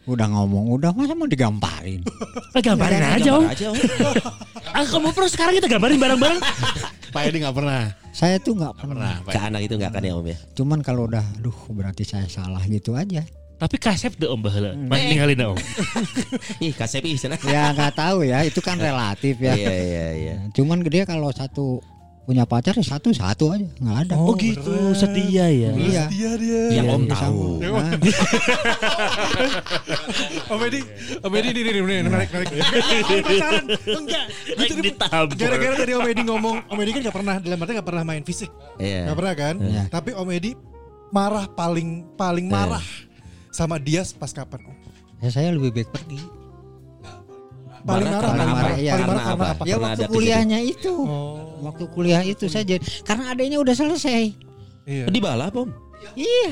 [0.03, 2.03] udah ngomong, udah masa mau digamparin.
[2.51, 3.45] Ah, gambarin Ya, aja Om.
[3.47, 3.77] Aja, Om.
[4.73, 6.41] Ah kamu terus sekarang kita gambarin bareng-bareng.
[7.13, 7.93] Pak Edi nggak pernah.
[8.09, 9.21] Saya tuh nggak pernah.
[9.23, 10.37] Ke anak itu nggak akan ya Om ya.
[10.57, 13.21] Cuman kalau udah, duh berarti saya salah gitu aja.
[13.63, 14.75] Tapi kasep deh Om baheula.
[14.75, 15.57] Main ninggalin Om.
[16.67, 17.39] Ih, kasep ih sana.
[17.47, 19.55] Ya nggak tahu ya, itu kan relatif ya.
[19.55, 20.35] Iya, iya, iya.
[20.51, 21.79] Cuman dia kalau satu
[22.27, 24.15] punya pacar ya satu satu aja, nggak ada.
[24.19, 25.71] Oh gitu, setia ya.
[25.71, 26.03] Iya.
[26.11, 26.61] Dia dia.
[26.75, 27.43] Yang Om Iya, tahu.
[27.63, 27.71] Nah,
[30.51, 30.79] Om Edi,
[31.23, 32.47] Om Edi ini nih nih narik narik.
[33.23, 34.25] Pacaran enggak.
[34.59, 34.83] Gitu nih.
[34.91, 35.35] ditabok.
[35.39, 38.23] Gara-gara tadi Om Edi ngomong, Om Edi kan gak pernah dalam arti gak pernah main
[38.27, 39.07] fisik, Iya.
[39.07, 39.55] gak pernah kan?
[39.63, 39.83] Iya.
[39.87, 40.51] Tapi Om Edi
[41.15, 42.83] marah paling paling marah
[43.53, 44.59] sama dia pas kapan?
[44.65, 44.77] Om?
[45.21, 46.19] ya saya lebih baik pergi.
[47.83, 48.91] Paling Marah paling marah, Iya.
[48.95, 49.45] paling marah Karena karena apa?
[49.55, 49.63] apa?
[49.67, 50.93] Ya waktu ada kuliahnya itu.
[51.03, 52.75] Oh, Waktu kuliah itu saja.
[53.03, 54.23] Karena adanya udah selesai.
[54.83, 55.05] iya.
[55.07, 55.67] Di balap Om.
[56.15, 56.49] Iya.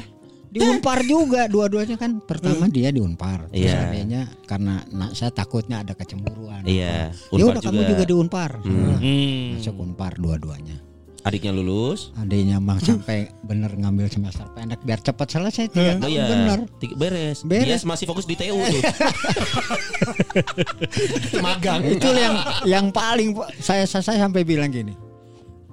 [0.52, 2.20] Di Unpar juga dua-duanya kan.
[2.20, 3.48] Pertama dia di Unpar.
[3.48, 3.80] Terus Iya.
[3.88, 6.68] adanya karena nah, saya takutnya ada kecemburuan.
[6.68, 7.16] Iya.
[7.16, 8.52] Ya Unpar udah kamu juga di Unpar.
[8.60, 9.00] Hmm.
[9.00, 9.48] Hmm.
[9.56, 10.84] Masuk Unpar dua-duanya.
[11.22, 12.10] Adiknya lulus.
[12.16, 16.26] Adanya mah sampai bener ngambil semester pendek biar cepat selesai tiga Oh tahun iya.
[16.26, 16.60] bener.
[16.78, 17.46] Tiga- Beres.
[17.46, 17.82] Beres.
[17.82, 18.82] Dia masih fokus di TU tuh.
[21.40, 21.82] Magang.
[21.86, 24.98] Itu yang yang paling saya saya sampai bilang gini.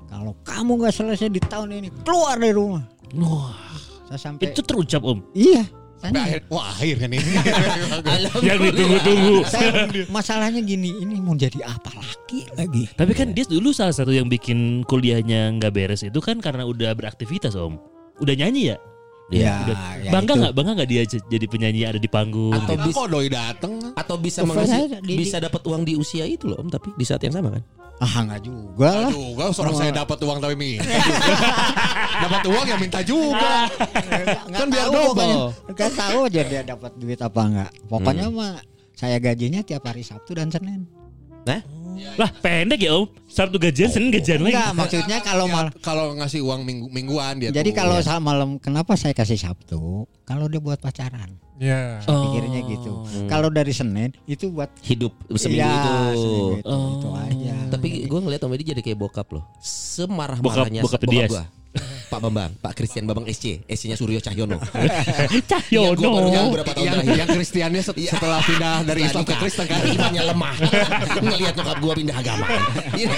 [0.05, 2.85] Kalau kamu nggak selesai di tahun ini keluar dari rumah.
[3.15, 3.57] Wah,
[4.05, 5.21] Saya sampai itu terucap Om.
[5.33, 5.65] iya.
[5.99, 7.33] Saya, Wah akhir kan ini.
[8.47, 9.37] Yang ditunggu-tunggu.
[10.17, 12.87] masalahnya gini, ini mau jadi apa lagi lagi?
[12.95, 16.95] Tapi kan dia dulu salah satu yang bikin kuliahnya nggak beres itu kan karena udah
[16.95, 17.83] beraktivitas Om.
[18.23, 18.77] Udah nyanyi ya?
[19.29, 19.55] Iya.
[19.61, 20.53] Ya, ya bangga nggak?
[20.53, 22.49] Bangga nggak dia jadi penyanyi ada di panggung?
[22.51, 22.89] Atau gitu?
[22.89, 23.73] bis- Kok doi dateng?
[23.93, 27.21] Atau bisa mengasih di- bisa dapat uang di usia itu loh Om, tapi di saat
[27.21, 27.63] yang sama kan?
[27.99, 29.11] Ah nggak juga lah.
[29.11, 31.19] Juga seorang saya dapat uang tapi minta juga.
[32.25, 33.53] dapat uang ya minta juga.
[34.49, 35.35] Nggak Kan biar tahu double.
[35.69, 37.71] Nggak tahu aja dia dapat duit apa enggak.
[37.85, 38.55] Pokoknya mah
[38.95, 40.89] saya gajinya tiap hari Sabtu dan Senin.
[41.45, 41.61] Nah,
[42.15, 43.07] Lah pendek ya om.
[43.29, 44.53] Sabtu gajian, Senin gajian lagi.
[44.53, 47.51] Enggak, maksudnya kalau mal Kalau ngasih uang minggu mingguan dia.
[47.51, 47.77] Jadi tuh.
[47.77, 50.09] kalau saat malam kenapa saya kasih Sabtu?
[50.23, 51.37] Kalau dia buat pacaran.
[51.57, 51.99] Ya.
[52.07, 52.31] Oh.
[52.31, 52.93] Pikirnya gitu.
[53.27, 55.91] Kalau dari Senin itu buat hidup seminggu Iya, itu.
[56.17, 56.89] seminggu itu, Oh.
[56.95, 57.55] itu aja.
[57.69, 59.43] Tapi gue ngeliat Om Edi jadi kayak bokap loh.
[59.59, 61.31] Semarah-marahnya Bokap- bokap Dias.
[61.31, 61.45] gua.
[62.13, 64.57] Pak Bambang, Pak Christian Bambang SC, SC-nya Suryo Cahyono.
[65.51, 66.11] Cahyono.
[66.31, 67.19] Nyampe berapa tahun yang, terakhir.
[67.19, 68.11] yang Kristiannya Iya.
[68.17, 69.81] setelah pindah dari Islam ke Kristen kan.
[69.85, 70.55] Imannya lemah.
[71.21, 72.47] Ngelihat nyokap gua pindah agama.
[72.97, 73.11] Iya.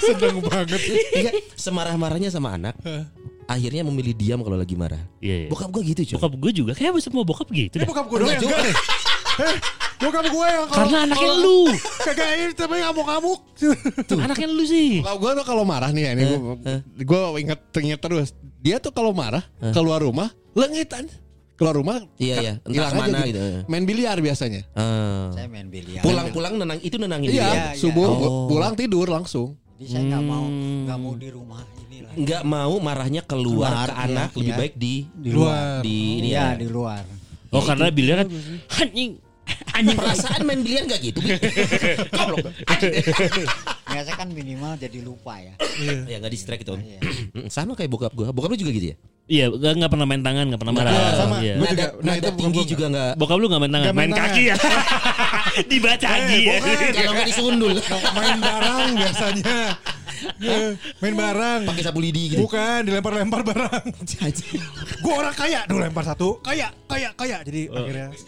[0.00, 0.80] Sedang banget.
[1.14, 2.74] Iya, Semarah-marahnya sama anak.
[3.44, 5.00] Akhirnya memilih diam kalau lagi marah.
[5.20, 5.48] Iya, iya.
[5.52, 6.16] Bokap gua gitu cuy.
[6.16, 7.76] Bokap gue juga kayak semua bokap gitu.
[7.84, 8.40] Bokap gue doang.
[9.34, 9.56] Eh,
[9.98, 11.58] bokap gue yang kalau Karena anaknya kalau- lu.
[12.00, 13.40] Kagak ini tapi ngamuk-ngamuk.
[14.04, 15.00] Tuh, anaknya lu sih.
[15.00, 16.38] Kalau gue tuh kalau marah nih ya, ini gue
[17.00, 18.28] gue inget inget terus.
[18.58, 21.10] Dia tuh kalau marah keluar rumah lengitan.
[21.54, 22.52] Keluar rumah Iya, kan iya.
[22.58, 23.40] Entah hilang aja ke mana gitu.
[23.68, 24.62] Main biliar biasanya.
[24.72, 25.30] Ah.
[25.30, 26.02] saya main biliar.
[26.02, 27.46] Pulang-pulang nenang itu nenangin Iya, dia.
[27.46, 27.64] iya.
[27.74, 28.18] subuh Oh.
[28.18, 29.54] pu- pulang tidur langsung.
[29.74, 30.46] Jadi saya nggak mau
[30.82, 32.10] nggak mau di rumah inilah.
[32.12, 34.56] Nggak mau marahnya keluar, Keluar, ke iya, anak lebih iya.
[34.56, 35.78] baik di Di luar.
[35.80, 36.46] di ini Iya ya.
[36.56, 37.02] di luar.
[37.54, 38.28] Oh karena biliar kan
[38.82, 39.22] anjing.
[39.76, 41.20] Anjing Perasaan main biliar nggak gitu?
[42.16, 42.48] Goblok.
[43.84, 45.54] Biasa kan minimal jadi lupa ya.
[46.08, 46.72] ya nggak distract itu.
[46.72, 46.80] Om.
[46.80, 46.98] Iya.
[47.52, 48.32] Sama kayak bokap gua.
[48.32, 48.96] Bokap lu juga gitu ya?
[49.24, 50.92] Iya, gak, nggak pernah main tangan, gak pernah marah.
[50.92, 51.36] Iya, sama.
[51.40, 51.54] Iya.
[51.56, 51.84] Nah, nada
[52.16, 53.12] itu bokap tinggi gua juga nggak.
[53.20, 54.56] Bokap lu gak main tangan, Nggak main, main kaki ya.
[55.70, 56.56] Dibaca lagi ya.
[56.92, 57.72] Kalau nggak disundul.
[58.16, 59.56] Main barang biasanya.
[60.40, 61.60] Eh, Main barang.
[61.68, 62.40] Pakai sapu lidi gitu.
[62.44, 63.84] Bukan dilempar-lempar barang.
[65.04, 66.40] gue orang kaya dulu lempar satu.
[66.40, 67.42] Kaya, kaya, kaya.
[67.44, 68.08] Jadi akhirnya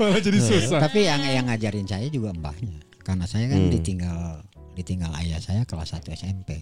[0.00, 0.78] malah jadi susah.
[0.82, 2.80] Tapi yang yang ngajarin saya juga mbahnya.
[3.04, 4.40] Karena saya kan ditinggal
[4.74, 6.58] ditinggal ayah saya kelas 1 SMP.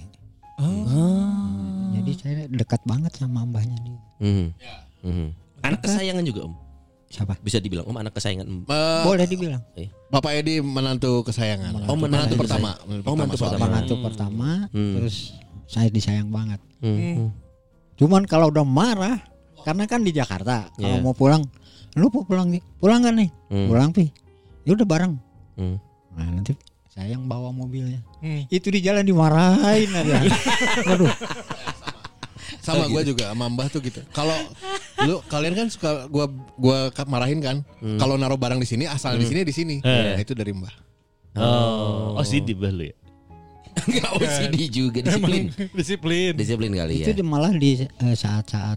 [1.93, 4.01] Jadi saya dekat banget sama mbahnya dia.
[4.21, 4.47] Mhm.
[5.03, 5.29] Mhm.
[5.63, 6.55] Anak kesayangan juga om.
[7.13, 7.37] Siapa?
[7.39, 8.49] Bisa dibilang om anak kesayangan.
[8.49, 9.61] Eh, Boleh dibilang.
[10.09, 11.85] Bapak Edi menantu kesayangan.
[11.85, 12.73] Oh, menantu pertama.
[13.05, 13.65] Oh, menantu pertama.
[13.69, 14.97] Menantu pertama Hmm.
[14.97, 15.37] terus
[15.69, 16.57] saya disayang banget.
[16.81, 17.29] Mhm.
[18.01, 19.21] Cuman kalau udah marah
[19.63, 21.05] karena kan di Jakarta kalau Iya.
[21.05, 21.45] mau pulang
[21.93, 23.69] lu mau pulang nih pulang kan nih Hmm.
[23.69, 24.11] pulang pi
[24.65, 25.15] ya udah bareng
[25.55, 25.77] Hmm.
[26.17, 26.57] nah nanti
[26.91, 28.43] saya yang bawa mobilnya Hmm.
[28.49, 30.19] itu di jalan dimarahin aja
[30.91, 31.13] aduh
[32.61, 34.05] Sama gue juga sama Mbah tuh gitu.
[34.11, 34.37] Kalau
[35.03, 36.29] lu kalian kan suka gua
[36.61, 37.57] gua marahin kan.
[37.97, 39.77] Kalau naruh barang di sini asal di sini di sini.
[39.81, 40.13] Eh.
[40.13, 40.75] Nah, itu dari Mbah.
[41.33, 42.97] Oh, oh sih di lu ya.
[43.89, 45.49] Enggak OCD juga disiplin.
[45.73, 46.33] Disiplin.
[46.37, 47.17] Disiplin kali itu ya.
[47.17, 48.77] di- malah di eh, saat-saat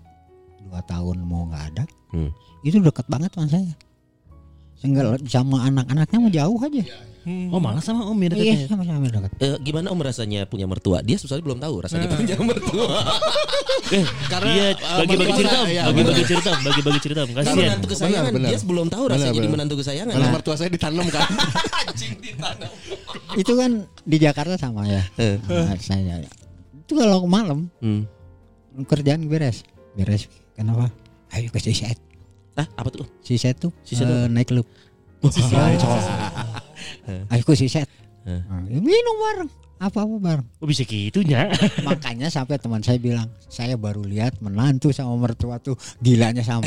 [0.64, 1.84] dua tahun mau nggak ada
[2.16, 2.32] Hmm.
[2.64, 3.76] itu deket banget sama saya
[4.80, 6.84] Seenggak sama anak-anaknya mau jauh aja
[7.26, 8.70] Oh malah sama om ya iya dekatnya.
[8.70, 11.02] sama-sama dekat Eh, gimana om rasanya punya mertua?
[11.02, 13.02] Dia sebenarnya belum tahu rasanya punya mertua.
[13.86, 16.62] Eh, Karena, iya, bagi-bagi cerita, bagi-bagi cerita, om.
[16.66, 17.54] bagi-bagi cerita, kasihan.
[17.54, 18.50] menantu kesayangan, Benar, benar.
[18.50, 20.14] dia belum tahu rasanya Benar, jadi menantu kesayangan.
[20.18, 21.22] Karena Nah, mertua saya ditanam kan.
[23.42, 23.72] itu kan
[24.06, 25.38] di Jakarta sama ya Eh.
[25.46, 26.18] Nah, saya
[26.86, 28.06] itu kalau malam hmm.
[28.86, 29.66] kerjaan beres
[29.98, 30.94] beres kenapa
[31.34, 31.98] ayo ke Siset
[32.56, 33.04] Ah, apa tuh?
[33.20, 34.32] Siset tuh Siset eh, tuh?
[34.32, 34.64] naik klub
[37.06, 37.24] Eh.
[38.26, 41.52] Nah, ya minum bareng apa-apa bareng Oh bisa gitunya.
[41.88, 46.66] makanya sampai teman saya bilang saya baru lihat menantu sama mertua tuh gilanya sama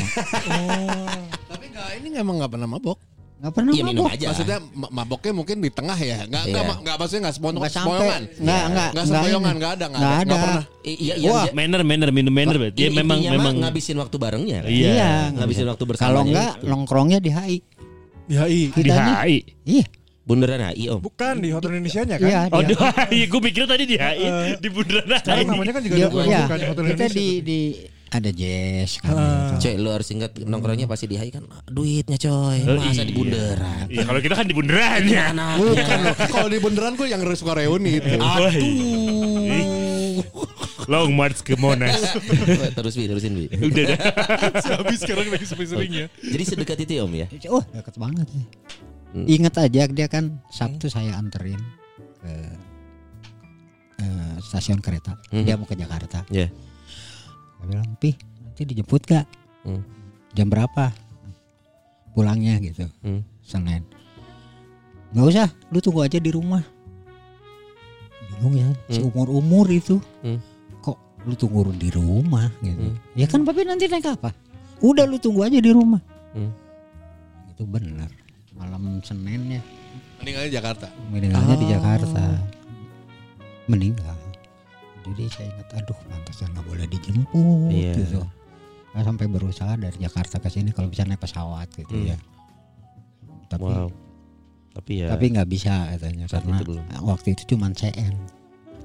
[1.45, 2.99] Tapi enggak ini emang enggak pernah mabok.
[3.39, 4.13] nggak pernah Iya minum mabok.
[4.13, 4.25] aja.
[4.29, 6.17] Maksudnya ma- maboknya mungkin di tengah ya.
[6.21, 6.69] Enggak enggak Iya.
[6.69, 8.21] ma- enggak maksudnya enggak nggak sampai sempoyongan.
[8.21, 9.57] nggak nggak Enggak nggak sempoyongan, ini.
[9.57, 10.19] enggak ada, enggak nggak ada.
[10.21, 10.63] Enggak pernah.
[10.81, 11.39] I- iya, iya, Wah.
[11.41, 11.51] iya.
[11.53, 12.77] manner, manner, minum manner berarti.
[12.77, 13.53] Dia Ini memang, mah memang.
[13.63, 14.57] ngabisin waktu barengnya.
[14.61, 14.69] kan?
[14.69, 14.89] Iya.
[14.89, 16.05] iya Ngabisin waktu bersama.
[16.05, 17.57] kalau nggak nongkrongnya di HI
[18.27, 18.61] Di HI.
[18.71, 19.37] Di HI.
[19.65, 19.85] iya
[20.29, 21.01] Bundaran HI om.
[21.01, 22.29] Bukan di Hotel Indonesia nya kan?
[22.29, 23.19] iya Oh di di HI.
[23.33, 24.61] Gue pikir tadi di HI.
[24.61, 25.49] Di bundaran Sekarang HI.
[25.49, 26.39] namanya kan juga Iya, ada iya.
[26.45, 27.17] bukan Hotel kita Indonesia.
[27.17, 27.59] di di
[28.09, 29.53] ada jazz kan Ah.
[29.57, 32.57] Coy lu harus ingat nongkrongnya pasti di HI kan duitnya coy.
[32.61, 33.17] Oh, Masa di iya.
[33.17, 33.85] bundaran.
[33.89, 35.25] Iya, kalau kita kan di bundaran ya.
[35.33, 36.15] Bukan loh.
[36.29, 38.09] Kalau di bundaran gue yang suka reuni itu.
[38.13, 38.49] Iya.
[40.85, 42.01] Long march ke Monas.
[42.73, 43.45] Terus bi, terusin bi.
[43.45, 43.99] Udah dah.
[44.81, 46.05] Habis sekarang lagi sering-seringnya.
[46.17, 47.25] Jadi sedekat itu ya om ya.
[47.49, 48.43] oh deket banget ya
[49.09, 49.25] Hmm.
[49.25, 51.57] ingat aja dia kan Sabtu saya anterin
[52.21, 52.31] ke
[53.97, 55.43] eh, stasiun kereta Hmm.
[55.43, 56.47] dia mau ke Jakarta Iya.
[57.57, 59.25] Saya bilang pi nanti dijemput gak
[59.61, 59.81] Hmm.
[60.31, 60.93] jam berapa
[62.11, 63.25] pulangnya gitu Hmm.
[63.41, 63.81] Senin
[65.09, 66.61] nggak usah lu tunggu aja di rumah
[68.29, 70.37] bingung ya seumur umur itu Hmm.
[70.79, 70.95] kok
[71.25, 72.95] lu tunggu di rumah gitu Hmm.
[73.17, 74.31] ya kan papi nanti naik apa
[74.79, 75.97] udah lu tunggu aja di rumah
[76.31, 76.53] Hmm.
[77.49, 78.07] itu benar
[78.99, 79.61] malam Senin ya
[80.19, 80.87] Meninggalnya Jakarta.
[81.07, 81.71] meninggalnya di Oh.
[81.71, 82.23] Jakarta
[83.65, 84.17] meninggal
[85.01, 87.93] jadi saya ingat aduh pantasnya nggak boleh dijemput Iya.
[87.95, 88.19] gitu
[88.89, 92.09] saya sampai berusaha dari Jakarta ke sini kalau bisa naik pesawat gitu Hmm.
[92.09, 92.17] ya
[93.47, 93.89] tapi Wow.
[94.69, 95.07] Tapi ya.
[95.09, 96.83] tapi nggak bisa katanya Saat karena itu belum.
[97.01, 98.13] waktu itu cuma CN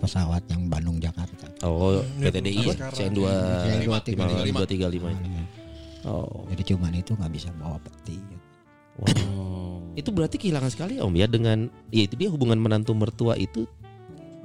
[0.00, 2.72] pesawat yang Bandung Jakarta oh PTDI ya.
[2.72, 2.96] sekarang.
[2.96, 3.26] CN 2
[3.60, 4.54] CN 235.
[4.54, 6.06] 235.
[6.06, 6.44] Oh.
[6.46, 8.20] jadi cuman itu nggak bisa bawa peti
[8.94, 9.53] Wow.
[9.95, 13.64] Itu berarti kehilangan sekali Om ya dengan ya itu dia hubungan menantu mertua itu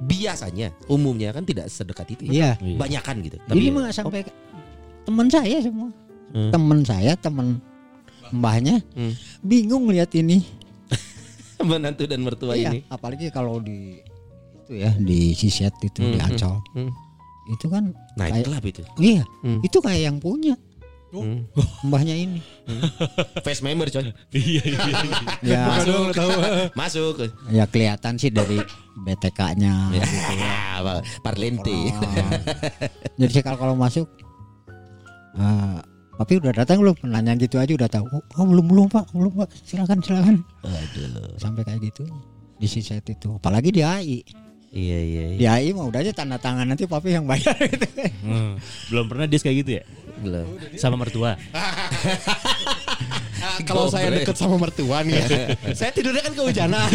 [0.00, 2.24] biasanya umumnya kan tidak sedekat itu.
[2.26, 3.36] iya Banyakan gitu.
[3.50, 4.24] ini ya- mah sampai
[5.02, 5.90] teman saya semua
[6.30, 6.48] Hmm.
[6.48, 7.58] teman saya teman
[8.30, 9.12] mbahnya Hmm.
[9.40, 10.46] bingung lihat ini
[11.60, 12.80] menantu dan mertua Iya, ini.
[12.86, 13.98] apalagi kalau di
[14.62, 16.90] itu ya di Siset itu di Hmm, Ancol hmm.
[17.50, 18.82] itu kan Night Kayak- itu.
[18.96, 19.58] iya Hmm.
[19.60, 20.54] itu kayak yang punya
[21.10, 21.42] Hmm.
[21.90, 22.38] mbahnya ini
[23.42, 24.14] Face member coy.
[24.30, 24.78] Iya iya.
[25.42, 26.30] ya Aduh, tahu.
[26.78, 27.26] Masuk.
[27.50, 28.62] ya kelihatan sih dari
[28.96, 31.02] BTK-nya Ya, gitu ya.
[31.20, 31.90] Parlente.
[31.90, 32.30] Ah.
[33.18, 34.06] jadi sih kalau kalau masuk
[35.34, 35.78] eh
[36.14, 39.32] tapi udah datang belum nanya gitu aja udah tahu oh, oh, belum belum pak belum
[39.34, 41.32] pak silakan silakan Aduh.
[41.40, 42.04] sampai kayak gitu
[42.54, 44.20] di Siset itu apalagi di AI
[44.70, 45.22] Iya iya.
[45.26, 45.38] iya.
[45.38, 47.88] di AI mah udah aja tanda tangan nanti papi yang bayar gitu
[48.20, 48.54] Hmm.
[48.86, 49.84] Belum pernah dia kayak gitu ya?
[50.20, 50.46] Belum.
[50.76, 51.34] Sama mertua.
[53.64, 55.26] Kalau saya deket sama mertua nih ya,
[55.78, 56.88] saya tidurnya kan kehujanan.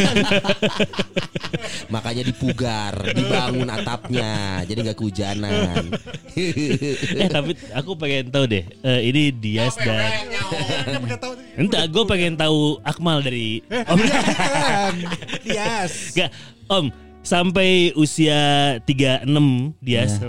[1.94, 5.90] Makanya dipugar, dibangun atapnya, jadi nggak kehujanan.
[7.18, 8.62] eh tapi aku pengen tahu deh.
[8.62, 10.30] eh, ini Dias dan
[11.58, 14.00] Entah, gue pengen tahu Akmal dari Om.
[15.48, 16.14] Yes.
[16.14, 16.30] Gak,
[16.70, 17.05] Om.
[17.26, 18.38] Sampai usia
[18.80, 19.26] 36
[19.82, 20.22] Dias.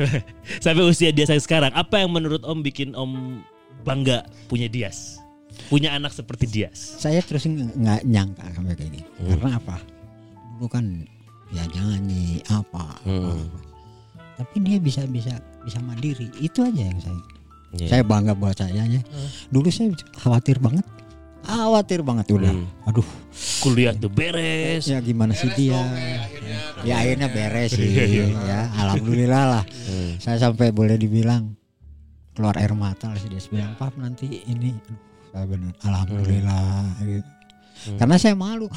[0.64, 3.42] sampai usia Dias yang sekarang, apa yang menurut Om bikin Om
[3.82, 5.18] bangga punya Dias?
[5.66, 6.78] Punya anak seperti Dias.
[6.96, 9.78] saya terus ng- nggak nyangka sampai kayak gini karena apa
[10.52, 10.84] dulu kan
[11.50, 13.38] ya nyanyi apa, apa, Hmm.
[13.38, 13.58] apa.
[14.36, 15.30] tapi dia bisa bisa
[15.60, 17.22] bisa mandiri itu aja yang saya
[17.72, 17.86] Iya.
[17.88, 18.98] saya bangga buat saya ya
[19.48, 20.82] dulu saya khawatir banget
[21.44, 22.52] khawatir banget udah.
[22.52, 22.88] Hmm.
[22.88, 23.06] aduh.
[23.60, 24.88] Kuliah tuh beres.
[24.88, 25.78] ya gimana sih dia?
[26.84, 27.88] Ya akhirnya beres sih
[28.32, 28.70] ya.
[28.74, 29.64] Alhamdulillah lah.
[29.64, 30.16] Hmm.
[30.20, 31.52] saya sampai boleh dibilang
[32.34, 33.40] keluar air mata lah sih dia.
[33.48, 34.74] Bilang pap nanti ini.
[34.74, 34.98] Aduh,
[35.32, 36.78] saya benar alhamdulillah.
[37.02, 37.30] Gitu.
[38.00, 38.68] karena saya malu.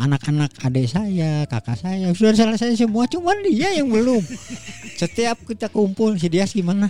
[0.00, 4.22] Anak-anak adik saya kakak saya sudah selesai semua cuman dia yang belum.
[5.00, 6.88] Setiap kita kumpul si Dias gimana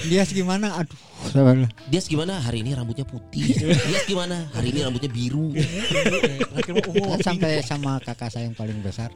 [0.00, 0.98] Dias gimana aduh
[1.86, 3.52] Dia gimana hari ini rambutnya putih.
[3.88, 5.52] Dia gimana hari ini rambutnya biru.
[7.20, 9.10] Sampai sama kakak saya yang paling besar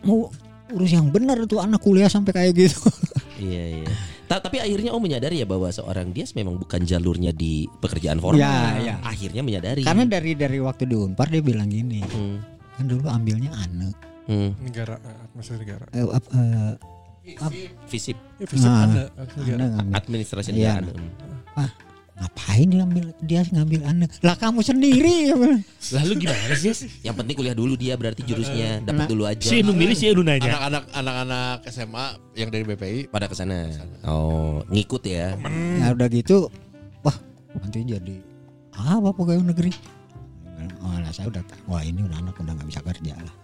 [0.00, 0.28] mau
[0.70, 2.80] urus yang benar tuh anak kuliah sampai kayak gitu
[3.40, 3.90] Iya iya.
[4.24, 8.40] Ta- tapi akhirnya Om menyadari ya bahwa seorang Dias memang bukan jalurnya di pekerjaan formal.
[8.40, 8.94] Ya, ya.
[9.02, 9.82] Akhirnya menyadari.
[9.82, 12.40] karena dari dari waktu di Unpar dia bilang gini Hmm,
[12.78, 13.90] kan dulu ambilnya ane
[14.24, 14.50] hmm.
[14.62, 15.84] Negara, eh, atmosfer negara.
[15.90, 16.72] eh, ap- eh,
[17.88, 19.04] Visip Ya, fisik Nah, ngambil
[19.92, 20.78] administrasi Iya.
[20.78, 20.92] negara.
[20.94, 21.70] Hmm.
[22.14, 25.34] ngapain dia ambil dia ngambil ane lah kamu sendiri ya.
[25.98, 26.70] Lalu gimana sih?
[26.70, 26.86] Yes?
[27.02, 29.10] Yang penting kuliah dulu dia berarti jurusnya dapat Nah.
[29.10, 29.42] dulu aja.
[29.42, 30.46] Si nu milih si nu nanya.
[30.46, 32.06] Anak-anak anak-anak SMA
[32.38, 33.66] yang dari BPI Pada ke sana.
[34.06, 35.34] Oh, ngikut ya.
[35.74, 36.46] ya udah gitu
[37.02, 37.16] wah
[37.56, 38.16] nanti jadi
[38.70, 39.74] apa pegawai negeri
[40.80, 43.34] oh lah saya udah tahu, wah ini udah anak udah nggak bisa kerja lah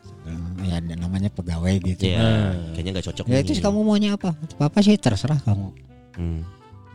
[0.61, 3.25] ya ada namanya pegawai gitu Iya, kayaknya nggak cocok.
[3.25, 3.45] ya nih.
[3.45, 5.69] terus kamu maunya apa papa sih terserah kamu
[6.15, 6.43] Hmm.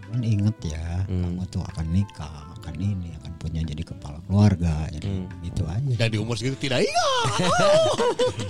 [0.06, 1.22] kan inget ya Hmm.
[1.24, 5.28] kamu tuh akan nikah akan ini akan punya jadi kepala keluarga jadi Hmm.
[5.42, 7.26] gitu aja dan di umur segitu tidak ingat.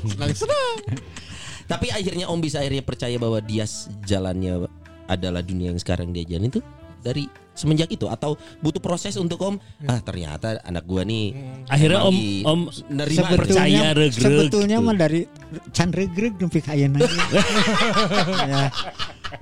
[0.05, 0.77] Senang-senang.
[1.65, 3.65] Tapi akhirnya Om bisa akhirnya percaya bahwa dia
[4.03, 4.69] jalannya
[5.05, 6.61] adalah dunia yang sekarang dia jalani itu
[7.06, 11.32] dari semenjak itu atau butuh proses untuk Om ah ternyata anak gua nih
[11.66, 14.12] Akhirnya Om Om nerima percaya regreg
[14.43, 14.84] sebetulnya gitu.
[14.84, 15.22] mah dari
[15.72, 17.08] can regreg nempi kayan aja
[18.45, 18.64] ya,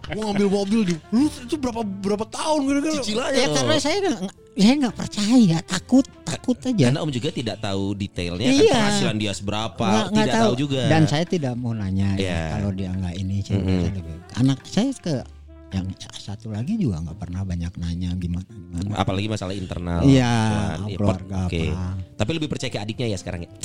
[0.05, 3.33] Gua ngambil mobil di lu itu berapa berapa tahun gara-gara cicilannya.
[3.35, 4.19] ya karena saya nggak
[4.53, 8.73] saya nggak percaya takut takut aja Karena Om juga tidak tahu detailnya kan Iya.
[8.75, 10.53] penghasilan dia seberapa, Nggak- nggak tidak tahu.
[10.55, 10.81] juga.
[10.85, 12.41] dan saya tidak mau nanya ya, Iya.
[12.53, 13.89] kalau dia nggak ini saya lebih
[14.35, 15.15] anak saya ke
[15.73, 20.05] yang satu lagi juga nggak pernah banyak nanya gimana gimana apalagi masalah internal.
[20.05, 20.31] iya.
[20.85, 21.61] Ya, keluarga per- oke.
[21.65, 23.49] apa Tapi lebih percaya ke adiknya ya sekarang ya.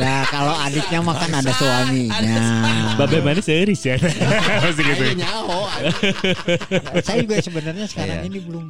[0.00, 2.44] ya kalau adiknya mah kan ada suaminya
[2.96, 3.96] Babe mana seris ya.
[4.64, 5.02] Masih gitu.
[5.14, 5.58] Nyaho.
[7.06, 8.26] saya juga sebenarnya sekarang Iya.
[8.26, 8.64] ini belum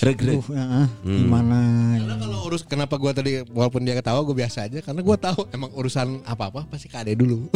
[0.00, 0.36] Regret.
[0.36, 1.58] Aduh, heeh, gimana?
[1.96, 5.48] Karena kalau urus kenapa gua tadi walaupun dia ketawa gue biasa aja karena gua tahu
[5.50, 7.48] emang urusan apa-apa pasti ke Ade dulu.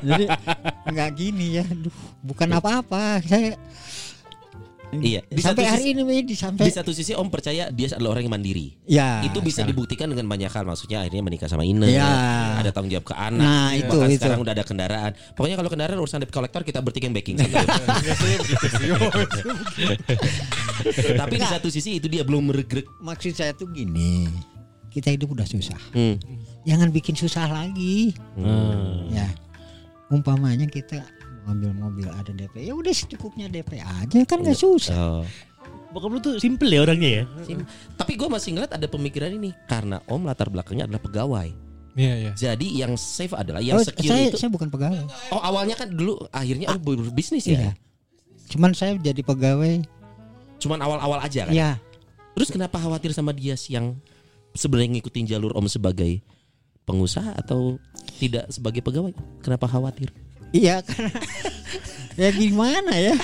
[0.00, 0.24] Jadi
[0.86, 1.64] nggak gini ya.
[1.64, 3.20] Aduh, bukan apa-apa.
[3.20, 3.56] Saya
[4.94, 5.26] Iya.
[5.26, 7.90] Di sampai satu hari sisi- ini Wi, di sampai Di satu sisi Om percaya dia
[7.90, 8.78] adalah orang yang mandiri.
[8.86, 9.74] ya itu bisa sekarang.
[9.74, 12.06] dibuktikan dengan banyak hal maksudnya akhirnya menikah sama Ine Iya.
[12.62, 14.22] ada tanggung jawab ke anak Nah, itu, bahkan itu.
[14.22, 17.34] sekarang udah ada kendaraan pokoknya kalau kendaraan urusan debt collector kita bertiga yang backing
[21.16, 24.30] tapi di satu sisi itu dia belum meregrek Maksud saya tuh gini.
[24.88, 25.80] Kita hidup udah susah.
[25.90, 26.22] hmm.
[26.64, 28.14] Jangan bikin susah lagi.
[28.34, 29.10] Hmm.
[29.10, 29.26] Ya.
[30.08, 31.00] Umpamanya kita
[31.40, 32.64] mau ambil mobil ada DP.
[32.64, 34.96] Ya udah secukupnya DP aja kan nggak susah.
[34.96, 35.24] Oh.
[35.90, 37.22] Bokap lu tuh simple ya orangnya ya.
[37.42, 37.62] Sim-
[37.94, 41.48] tapi gue masih ngeliat ada pemikiran ini karena Om latar belakangnya adalah pegawai
[41.94, 42.32] Iya, iya.
[42.34, 45.06] jadi yang safe adalah yang Oh, secure saya itu saya bukan pegawai.
[45.30, 47.72] oh awalnya kan dulu akhirnya Om berbisnis ya Iya.
[48.50, 49.86] Cuman saya jadi pegawai.
[50.58, 51.78] cuman awal-awal aja kan Ya.
[52.34, 53.94] Terus kenapa khawatir sama dia yang
[54.50, 56.18] sebenarnya ngikutin jalur Om sebagai
[56.82, 57.78] pengusaha atau
[58.16, 59.12] tidak sebagai pegawai?
[59.42, 60.08] Kenapa khawatir?
[60.54, 61.10] Iya karena
[62.20, 63.14] ya gimana ya?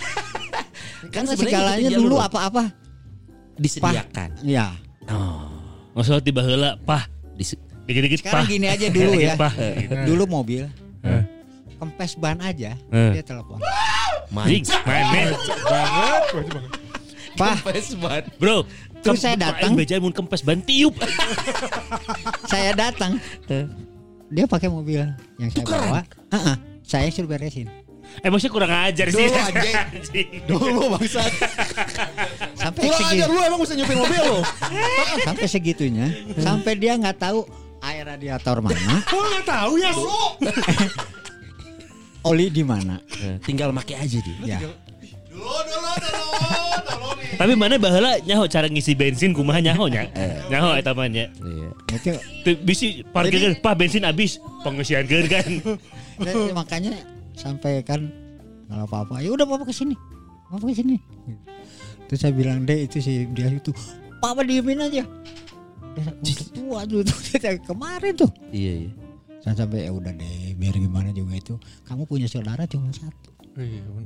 [1.09, 2.75] Kan Karena segalanya dulu apa-apa.
[3.57, 4.41] disediakan.
[4.41, 4.73] Ya.
[5.09, 5.49] Oh,
[5.93, 8.53] Masalah tiba heula, pah, dis- dikit-dikit Sekarang pah.
[8.53, 9.35] gini aja dulu ya.
[9.37, 9.53] Pah.
[10.09, 10.65] Dulu mobil.
[11.05, 11.23] Eh.
[11.77, 12.77] Kempes ban aja.
[12.93, 13.11] Eh.
[13.17, 13.61] Dia telepon.
[14.47, 15.35] Jing, main
[17.35, 18.25] Pak, Kempes banget.
[18.37, 18.69] Bro,
[19.01, 19.73] Terus saya datang.
[19.75, 20.93] Mun kempes ban tiup.
[22.53, 23.17] saya datang.
[24.31, 25.03] Dia pakai mobil
[25.37, 26.03] yang saya bawa.
[26.31, 26.57] Heeh.
[26.87, 27.67] Saya suruh beresin.
[28.23, 29.23] Emangnya kurang ajar sih.
[29.23, 30.29] Dulu, anjing.
[30.47, 31.31] Dulu bangsat.
[32.59, 34.39] Sampai Kurang segi, ajar lu emang bisa nyupir mobil lu.
[35.23, 36.07] sampai segitunya.
[36.35, 37.47] Sampai dia nggak tahu
[37.81, 39.91] air radiator mana, Oh nggak tahu ya.
[42.27, 42.99] oli di mana.
[43.23, 44.37] Eh, tinggal make aja dia.
[44.45, 44.59] Ya.
[45.31, 46.50] Dulu, dulu, dulu.
[47.41, 50.05] Tapi mana baheula nyaho cara ngisi bensin kumaha nyaho nya.
[50.53, 51.25] Nyaho eta mah nya.
[51.41, 51.69] Iya.
[52.61, 55.49] Bisi parkir pah bensin habis pengisiankeun kan.
[56.21, 56.93] dan makanya
[57.33, 58.13] sampai kan
[58.69, 59.97] kalau apa-apa, ya udah papa ke sini,
[60.53, 61.01] papa ke sini.
[62.07, 63.73] Terus saya bilang deh itu sih dia itu,
[64.21, 65.03] papa diemin aja.
[66.55, 67.19] Tua tuh, tuh.
[67.67, 68.31] kemarin tuh.
[68.55, 68.91] Iya, iya.
[69.41, 71.55] Saya sampai ya udah deh, biar gimana juga itu.
[71.89, 73.30] Kamu punya saudara cuma satu.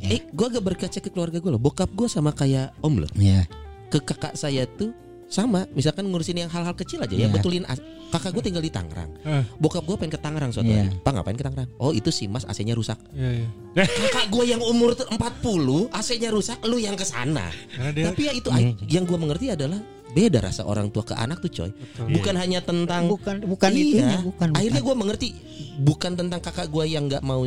[0.00, 1.58] Eh, gue agak berkaca ke keluarga gue loh.
[1.58, 3.10] Bokap gue sama kayak Om loh.
[3.14, 3.44] Iya.
[3.88, 4.90] Ke kakak saya tuh
[5.26, 5.66] sama.
[5.72, 7.26] Misalkan ngurusin yang hal-hal kecil aja ya.
[7.26, 7.28] Iya.
[7.30, 9.10] Betulin as- kakak gue tinggal di Tangerang.
[9.20, 9.42] Eh.
[9.56, 10.86] Bokap gue pengen ke Tangerang suatu Iya.
[10.86, 10.96] hari.
[10.98, 11.68] Pak ngapain ke Tangerang?
[11.76, 12.96] Oh itu si Mas AC-nya rusak.
[13.10, 13.48] Iya, iya.
[14.06, 17.50] Kakak gue yang umur tuh 40 AC-nya rusak, lu yang ke sana.
[17.74, 18.48] Tapi ya itu
[18.86, 19.78] yang gue mengerti adalah
[20.14, 21.70] beda rasa orang tua ke anak tuh coy.
[22.06, 24.22] Bukan hanya tentang Bukan bukan itu iya.
[24.22, 24.54] bukan.
[24.54, 24.86] Akhirnya bukan.
[24.86, 25.28] gue mengerti
[25.76, 27.42] bukan tentang kakak gue yang nggak mau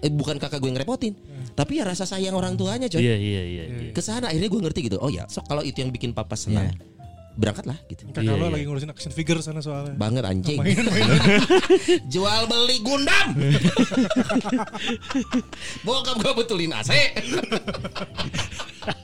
[0.00, 1.14] eh bukan kakak gue yang ngerepotin.
[1.52, 3.04] Tapi ya rasa sayang orang tuanya coy.
[3.04, 3.64] Iya iya iya.
[3.68, 3.92] iya.
[3.92, 4.96] Ke sana akhirnya gue ngerti gitu.
[5.00, 6.72] Oh ya, so kalau itu yang bikin papa senang.
[7.40, 8.04] Berangkatlah gitu.
[8.10, 8.54] kakak Iya, lo iya.
[8.58, 9.94] lagi ngurusin action figure sana soalnya.
[9.96, 10.58] Banget anjing.
[10.60, 11.20] Mainan-mainan.
[12.12, 13.28] Jual beli Gundam.
[15.86, 16.90] Bokap gue betulin AC.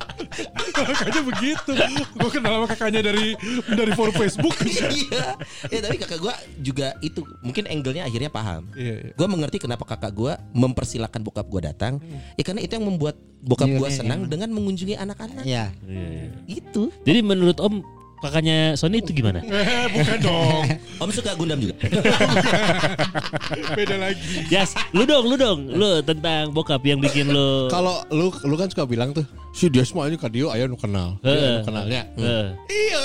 [0.73, 1.73] kakaknya begitu.
[2.17, 3.37] Gue kenal sama kakaknya dari
[3.73, 4.55] dari forum Facebook.
[4.67, 5.37] iya.
[5.71, 8.69] Ya tapi kakak gue juga itu mungkin angle-nya akhirnya paham.
[8.77, 9.13] Iya, iya.
[9.17, 11.99] Gue mengerti kenapa kakak gue mempersilahkan bokap gue datang.
[12.37, 14.31] Ya karena itu yang membuat bokap Iya, gue iya, senang iya.
[14.31, 15.45] dengan mengunjungi anak-anak.
[15.47, 15.67] Iya.
[15.87, 16.31] Iya, iya.
[16.51, 16.93] Itu.
[17.07, 19.41] Jadi menurut Om kakaknya Sony itu gimana?
[19.49, 20.63] Eh, bukan dong.
[21.03, 21.75] Om suka Gundam juga.
[23.79, 24.47] Beda lagi.
[24.49, 27.69] Yas, lu dong, lu dong, lu tentang bokap yang bikin lu.
[27.69, 31.17] Kalau lu lu kan suka bilang tuh, si dia semua ini kadio aya nu kenal.
[31.21, 31.37] Heeh.
[31.37, 32.03] Dia nu kenalnya.
[32.17, 33.01] Eh, Iya,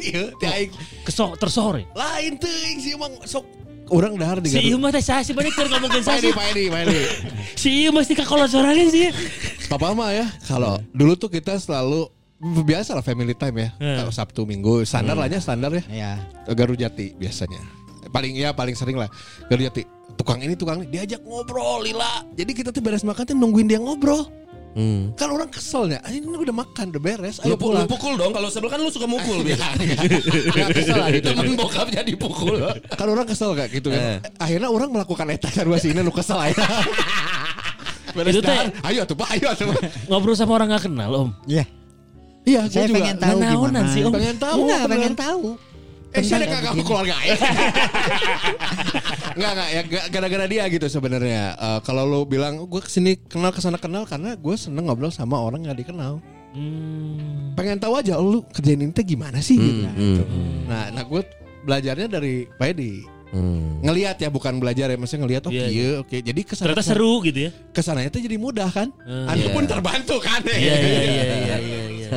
[0.00, 0.70] iya, ti aing
[1.04, 1.86] kesok tersore.
[1.92, 3.44] lain teuing sih emang sok
[3.90, 6.70] orang dahar di Si Ieu mah teh sih balik keur ngomongkeun saha Pak Edi, sih?
[6.70, 7.00] Pak Edi.
[7.58, 9.10] Si Ieu mesti kakolot sorangan sih.
[9.66, 12.06] Papa mah ya, kalau dulu tuh kita selalu
[12.40, 13.68] biasa lah family time ya.
[13.76, 13.96] Hmm.
[14.00, 15.84] Kalau Sabtu Minggu standar lah ya, standar ya.
[15.86, 16.12] Iya.
[16.52, 17.60] Garut Jati biasanya.
[18.10, 19.06] Paling ya paling sering lah
[19.46, 19.84] Garut Jati.
[20.16, 22.24] Tukang ini tukang ini diajak ngobrol lila.
[22.32, 24.26] Jadi kita tuh beres makan tuh nungguin dia ngobrol.
[24.70, 25.10] Hmm.
[25.18, 27.90] Kan orang keselnya, ini udah makan, udah beres, Lu, ayo lu pulang.
[27.90, 29.66] pukul dong kalau sebelah kan lu suka mukul biasa.
[29.74, 31.26] Nggak kesel lah gitu.
[31.34, 32.54] Temen bokapnya dipukul.
[32.98, 34.22] kan orang kesel kayak gitu Eh.
[34.22, 34.30] kan.
[34.38, 36.54] Akhirnya orang melakukan eta sarua sih lu kesel aja.
[38.14, 39.70] Beres Itu teh- ayo tuh Pak, ayo tuh.
[40.06, 41.30] Ngobrol sama orang gak kenal Om.
[41.46, 41.66] Iya.
[42.50, 42.96] Iya, Saya juga.
[42.98, 43.80] pengen tahu Nanaonan gimana.
[43.86, 44.12] sih, Om.
[44.12, 44.90] Pengen tahu, Enggak, bener.
[44.92, 45.42] pengen tahu.
[46.10, 46.82] Eh, kakak begini.
[46.82, 47.36] keluarga ya.
[49.30, 51.54] Enggak, enggak ya ga- gara-gara dia gitu sebenarnya.
[51.54, 55.14] Eh, kalau lu bilang gue ke sini kenal ke sana kenal karena gue seneng ngobrol
[55.14, 56.18] sama orang yang dikenal.
[56.50, 57.54] Hmm.
[57.54, 59.86] Pengen tahu aja lu kerjain ini teh gimana sih gitu.
[59.86, 60.66] Hmm.
[60.66, 61.22] Nah, nah gue
[61.62, 63.06] belajarnya dari Pak Edi.
[63.30, 63.78] Hmm.
[63.80, 66.16] Ngelihat ya bukan belajar ya, maksudnya ngelihat oh Iya, iya, oke.
[66.18, 67.50] Jadi ke sana Ternyata seru gitu ya.
[67.70, 68.90] Ke sananya tuh jadi mudah kan.
[69.00, 69.26] Hmm.
[69.26, 69.54] Anda Iya.
[69.54, 70.40] pun terbantu kan.
[70.42, 72.08] Iya iya iya iya iya iya.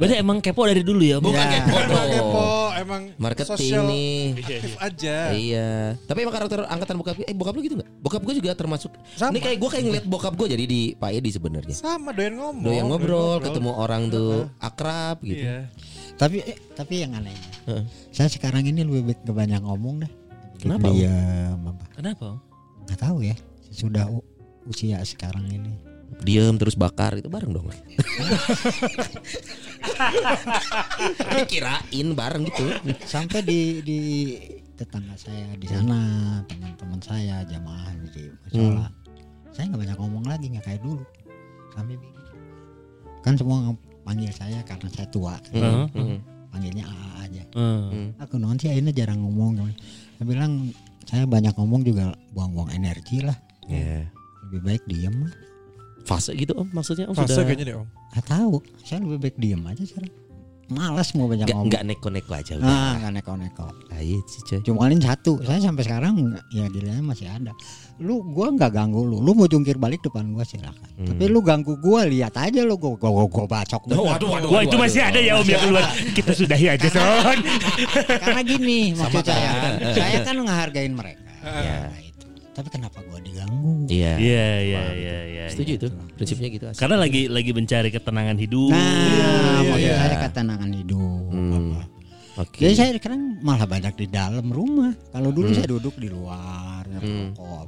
[0.00, 1.20] Berarti emang kepo dari dulu ya?
[1.20, 1.60] Bukan Ya.
[1.60, 4.20] kepo Emang kepo, emang Marketing sosial nih.
[4.40, 5.16] aktif aja.
[5.30, 5.70] Iya.
[6.00, 7.88] Tapi emang karakter angkatan bokap eh bokap lu gitu nggak?
[8.00, 8.90] Bokap gue juga termasuk.
[9.14, 9.36] Sama.
[9.36, 11.76] Ini kayak gue kayak ngeliat bokap gue jadi di Pak Edi sebenarnya.
[11.76, 12.64] Sama doyan ngomong.
[12.64, 15.44] Doyan ngobrol, ketemu orang tuh akrab gitu.
[15.44, 15.68] Iya.
[16.14, 17.82] Tapi eh, tapi yang anehnya, Heeh.
[18.14, 20.12] saya sekarang ini lebih banyak ngomong deh.
[20.60, 20.96] Kenapa, Om?
[20.96, 21.84] Diam apa?
[21.94, 22.28] Kenapa?
[22.86, 23.36] Nggak tahu ya.
[23.70, 24.06] Sudah
[24.64, 25.74] usia sekarang ini.
[26.22, 27.66] Diem terus bakar itu bareng dong.
[31.50, 32.64] Kirain bareng gitu.
[33.04, 33.98] Sampai di di
[34.74, 38.86] tetangga saya di sana, teman-teman saya jamaah di musola.
[39.50, 41.02] Saya nggak banyak ngomong lagi nggak kayak dulu.
[41.74, 42.06] Begitu.
[43.26, 43.74] Kan semua
[44.06, 45.34] panggil saya karena saya tua.
[45.50, 45.54] kan.
[45.54, 45.86] Heeh.
[45.94, 46.18] Hmm.
[46.54, 47.42] Panggilnya AA aja.
[47.58, 48.14] Hmm.
[48.22, 49.74] Aku non sih akhirnya jarang ngomong.
[50.14, 50.52] Saya bilang
[51.04, 53.36] saya banyak ngomong juga buang-buang energi lah.
[53.66, 54.08] Iya.
[54.48, 55.34] Lebih baik diem lah.
[56.04, 57.88] Fase gitu om maksudnya om Fase sudah kayaknya deh om.
[58.12, 58.56] Nggak tahu.
[58.84, 60.12] Saya lebih baik diem aja sekarang.
[60.72, 61.68] Malas mau banyak nggak ngomong.
[61.68, 62.68] nggak neko-neko aja udah.
[62.68, 63.66] Ah, nggak neko-neko.
[63.92, 64.58] Ah, iya sih coy.
[64.64, 65.32] Cuma satu.
[65.44, 66.14] Saya sampai sekarang
[66.48, 67.52] ya dilihatnya masih ada.
[68.00, 69.20] Lu gua nggak ganggu lu.
[69.20, 70.88] Lu mau jungkir balik depan gua silakan.
[70.96, 73.92] Tapi lu ganggu gua lihat aja lu gua gua, gua bacok.
[73.92, 75.84] Oh, waduh, waduh, Wah itu masih ada ya Om yang keluar.
[76.16, 77.38] Kita sudahi aja Son.
[78.08, 79.50] Karena gini maksud saya.
[79.60, 79.72] kan.
[79.92, 81.20] Saya kan ngehargain mereka.
[81.44, 82.03] Ya.
[82.54, 82.56] Itu.
[82.56, 83.90] Tapi kenapa gua diganggu?
[83.90, 84.14] Iya.
[84.14, 85.44] Iya iya iya iya.
[85.50, 86.64] Setuju itu prinsipnya gitu.
[86.70, 86.78] asli.
[86.78, 88.70] Karena lagi lagi mencari ketenangan hidup.
[88.70, 89.94] Nah, maksud iya.
[89.98, 91.22] saya ketenangan hidup.
[91.28, 91.82] Hmm.
[92.34, 92.58] Oke.
[92.62, 94.94] Jadi saya sekarang malah banyak di dalam rumah.
[95.10, 95.56] Kalau dulu Hmm.
[95.58, 97.34] saya duduk di luar, Hmm.
[97.34, 97.66] ngerokok.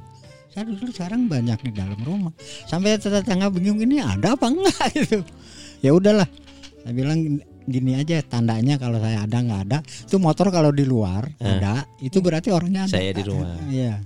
[0.51, 2.31] Saya dulu sekarang banyak di dalam rumah.
[2.65, 5.19] Sampai tetangga bingung ini ada apa enggak gitu.
[5.79, 6.27] Ya udahlah.
[6.83, 7.19] Saya bilang
[7.63, 9.79] gini aja tandanya kalau saya ada nggak ada.
[9.83, 11.47] Itu motor kalau di luar Eh.
[11.47, 12.95] ada, itu berarti orangnya ada.
[12.95, 13.55] Saya di rumah.
[13.67, 14.03] Iya.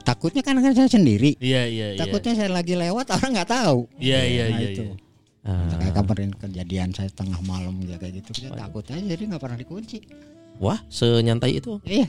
[0.00, 1.36] Takutnya kan kan saya sendiri.
[1.38, 2.00] Iya iya iya.
[2.00, 3.78] Takutnya saya lagi lewat orang nggak tahu.
[3.96, 4.68] Iya iya Nah, iya.
[4.70, 4.82] itu.
[4.84, 4.96] iya.
[5.40, 5.72] Ah.
[5.72, 8.30] Kayak kemarin kejadian saya tengah malam ya kayak gitu.
[8.36, 9.98] Saya takut aja jadi nggak pernah dikunci.
[10.60, 11.80] Wah, senyantai itu.
[11.82, 12.06] Iya.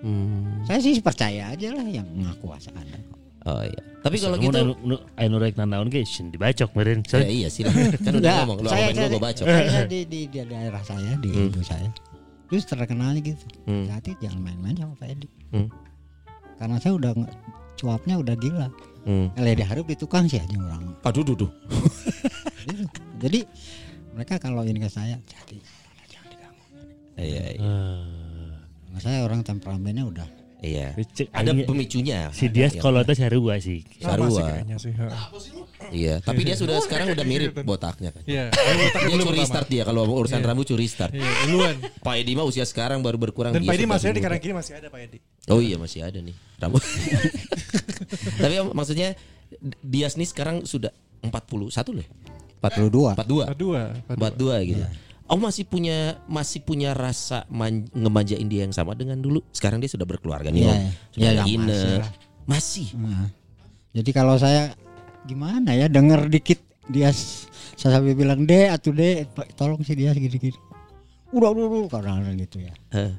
[0.00, 0.64] Hmm.
[0.64, 2.72] Saya sih percaya aja lah yang ngaku asa.
[3.42, 3.80] Oh iya.
[4.00, 7.02] Tapi kalau gitu anu- anu- anu rek nanaon ge sieun dibacok meureun.
[7.04, 7.62] Ya iya sih.
[7.66, 9.46] Kan udah ngomong lu saya- saya- bacok.
[9.46, 11.50] Saya di, di, di daerah saya di Hmm.
[11.50, 11.90] ibu saya.
[12.48, 13.44] Terus terkenalnya gitu.
[13.64, 13.86] Hmm.
[13.90, 15.28] Hati jangan main-main sama Pak Edi.
[15.52, 15.68] Hmm.
[16.62, 17.10] Karena saya udah
[17.74, 18.70] cuapnya udah gila.
[19.02, 19.34] Hmm.
[19.34, 20.94] LED harus di tukang sih aja orang.
[21.02, 21.50] Aduh duh duh.
[22.62, 22.86] Jadi,
[23.26, 23.40] jadi
[24.14, 25.58] mereka kalau ini ke saya, jadi
[26.06, 26.64] jangan diganggu.
[27.18, 27.74] Iya iya.
[28.86, 30.94] Karena saya orang temperamennya udah Iya.
[30.94, 32.30] Cek, Ada pemicunya.
[32.30, 33.82] Si dia kalau teh sarua sih.
[33.98, 34.62] Sarua.
[34.62, 35.18] ha.
[35.90, 38.22] Iya, tapi dia sudah sekarang udah mirip botaknya kan.
[38.22, 38.54] Iya.
[38.54, 41.10] Dia curi start dia kalau urusan rambut curi start.
[41.18, 41.76] Iya, duluan.
[41.98, 43.50] Pak Edi mah usia sekarang baru berkurang.
[43.50, 45.18] Dan Pak Edi masih ada di kanan kiri masih ada Pak Edi.
[45.50, 46.82] Oh iya masih ada nih rambut.
[48.42, 49.18] Tapi maksudnya
[49.82, 50.94] Dias nih sekarang sudah
[51.26, 52.06] 41 loh.
[52.62, 53.18] 42.
[53.18, 53.58] 42.
[53.58, 53.82] Dua.
[54.14, 54.84] 42 gitu.
[55.32, 59.40] Om masih punya masih punya rasa man, ngemanjain dia yang sama dengan dulu.
[59.48, 60.76] Sekarang dia sudah berkeluarga nih Iya, om.
[60.76, 60.90] iya.
[61.08, 62.10] Sudah Iya, ada masih lah.
[62.44, 62.86] Masih.
[63.00, 63.26] Nah,
[63.96, 64.76] jadi kalau saya
[65.24, 66.60] gimana ya denger dikit
[66.90, 67.08] dia
[67.78, 69.24] saya sampai bilang deh atuh deh
[69.56, 70.52] tolong sih dia gini-gini.
[71.32, 72.72] Udah udah udah kadang gitu ya.
[72.92, 73.16] Heh.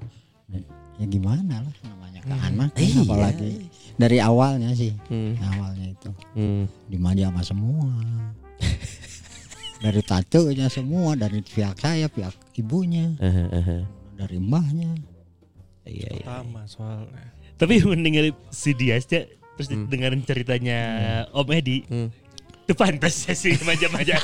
[1.01, 3.01] Ya gimana lah namanya kan, Iya.
[3.01, 3.65] apalagi
[3.97, 4.93] dari awalnya sih.
[5.09, 5.33] Hmm.
[5.41, 6.69] Awalnya itu Hmm.
[6.85, 7.89] dimanja sama semua.
[9.83, 13.81] dari tantenya semua, dari pihak saya, pihak ibunya, Heeh, heeh.
[14.15, 14.95] dari mbahnya.
[15.83, 16.23] Iya iya.
[16.23, 17.35] Pertama soalnya.
[17.59, 19.27] Tapi mendengar si Dias ya,
[19.59, 20.79] terus dengerin ceritanya
[21.35, 21.83] Om Edi.
[21.91, 22.07] Hmm.
[22.63, 24.23] Itu pantas ya sih manja-manja.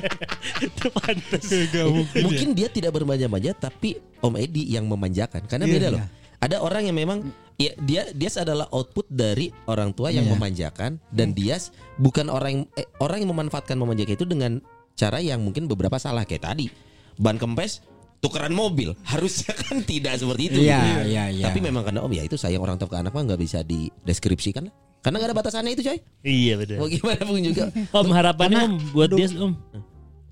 [0.66, 1.44] Itu pantas.
[1.84, 2.22] Mungkin.
[2.24, 5.44] Mungkin dia tidak bermanja-manja tapi Om Edi yang memanjakan.
[5.44, 5.96] Karena Iya, beda iya.
[6.00, 6.04] loh.
[6.40, 7.18] Ada orang yang memang
[7.60, 10.32] ya dia dia adalah output dari orang tua yang Iya.
[10.32, 11.60] memanjakan dan dia
[11.96, 14.52] bukan orang yang eh, orang yang memanfaatkan memanjakan itu dengan
[14.94, 16.66] cara yang mungkin beberapa salah kayak tadi.
[17.14, 17.82] Ban kempes
[18.18, 21.00] tukeran mobil harusnya kan tidak seperti itu Iya, gitu.
[21.06, 21.44] iya, iya.
[21.44, 24.64] tapi memang karena om ya itu sayang orang tua ke anak mah nggak bisa dideskripsikan
[24.64, 24.72] lah.
[24.98, 26.76] karena nggak ada batasannya itu coy Iya betul.
[26.78, 27.64] mau gimana pun juga
[27.94, 29.18] Om harapannya Karena- Om buat Aduh.
[29.20, 29.52] Dias Om.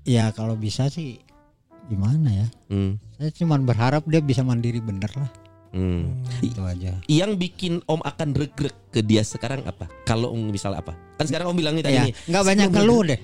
[0.03, 1.21] Ya kalau bisa sih
[1.85, 2.47] gimana ya?
[2.67, 5.29] Hmm, Saya cuma berharap dia bisa mandiri bener lah.
[5.71, 6.03] hmm.
[6.41, 6.97] Itu aja.
[7.05, 11.45] yang bikin om akan regrek ke dia sekarang apa kalau om misalnya apa kan sekarang
[11.45, 13.19] om bilang nih tadi Ya, nih nggak banyak ngeluh deh.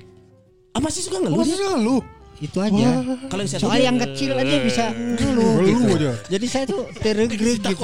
[0.74, 1.98] Ah masih suka ngeluh dia lu?
[2.40, 3.04] Itu aja.
[3.28, 6.08] kalau yang Soal yang kecil aja bisa ngeluh Ngeluh gitu.
[6.08, 6.12] aja.
[6.32, 7.76] Jadi saya tuh terregrek gitu.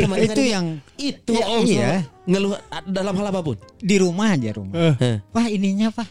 [0.00, 2.08] Itu yang itu Ya, om iya.
[2.24, 2.56] ngeluh
[2.88, 4.96] dalam hal apa pun di rumah aja rumah.
[4.96, 5.20] Heh.
[5.28, 6.08] Wah ininya pak.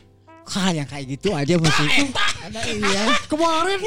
[0.50, 2.06] Hal yang kayak gitu aja mesti itu.
[2.46, 3.02] Ada iya.
[3.26, 3.80] Kemarin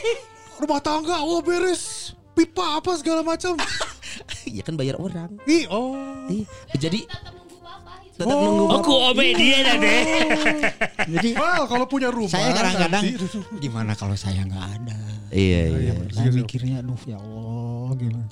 [0.64, 3.60] rumah tangga wah beres pipa apa segala macam.
[4.56, 5.96] ya kan bayar orang Ih, oh.
[6.28, 6.44] Ih,
[6.76, 7.04] jadi
[8.12, 8.64] Tetap nunggu.
[8.76, 9.96] Aku omedia nanti.
[11.08, 13.04] Jadi Well, kalau punya rumah saya kadang-kadang
[13.58, 14.96] gimana kalau saya nggak ada?
[15.32, 15.92] Iya, iya.
[16.12, 18.26] Saya mikirnya aduh ya Allah gimana.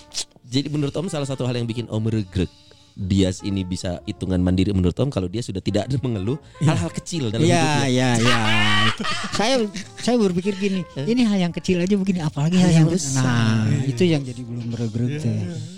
[0.44, 2.50] Jadi menurut Om salah satu hal yang bikin Om regret
[2.92, 7.30] Dias ini bisa hitungan mandiri menurut Om kalau dia sudah tidak ada mengeluh hal-hal kecil
[7.30, 7.86] dalam Iya, hidupnya.
[7.88, 8.38] iya, iya.
[9.32, 9.54] saya
[9.96, 13.24] saya berpikir gini, ini hal yang kecil aja begini apalagi hal yang besar.
[13.24, 15.32] Nah, itu yang jadi belum regret ya.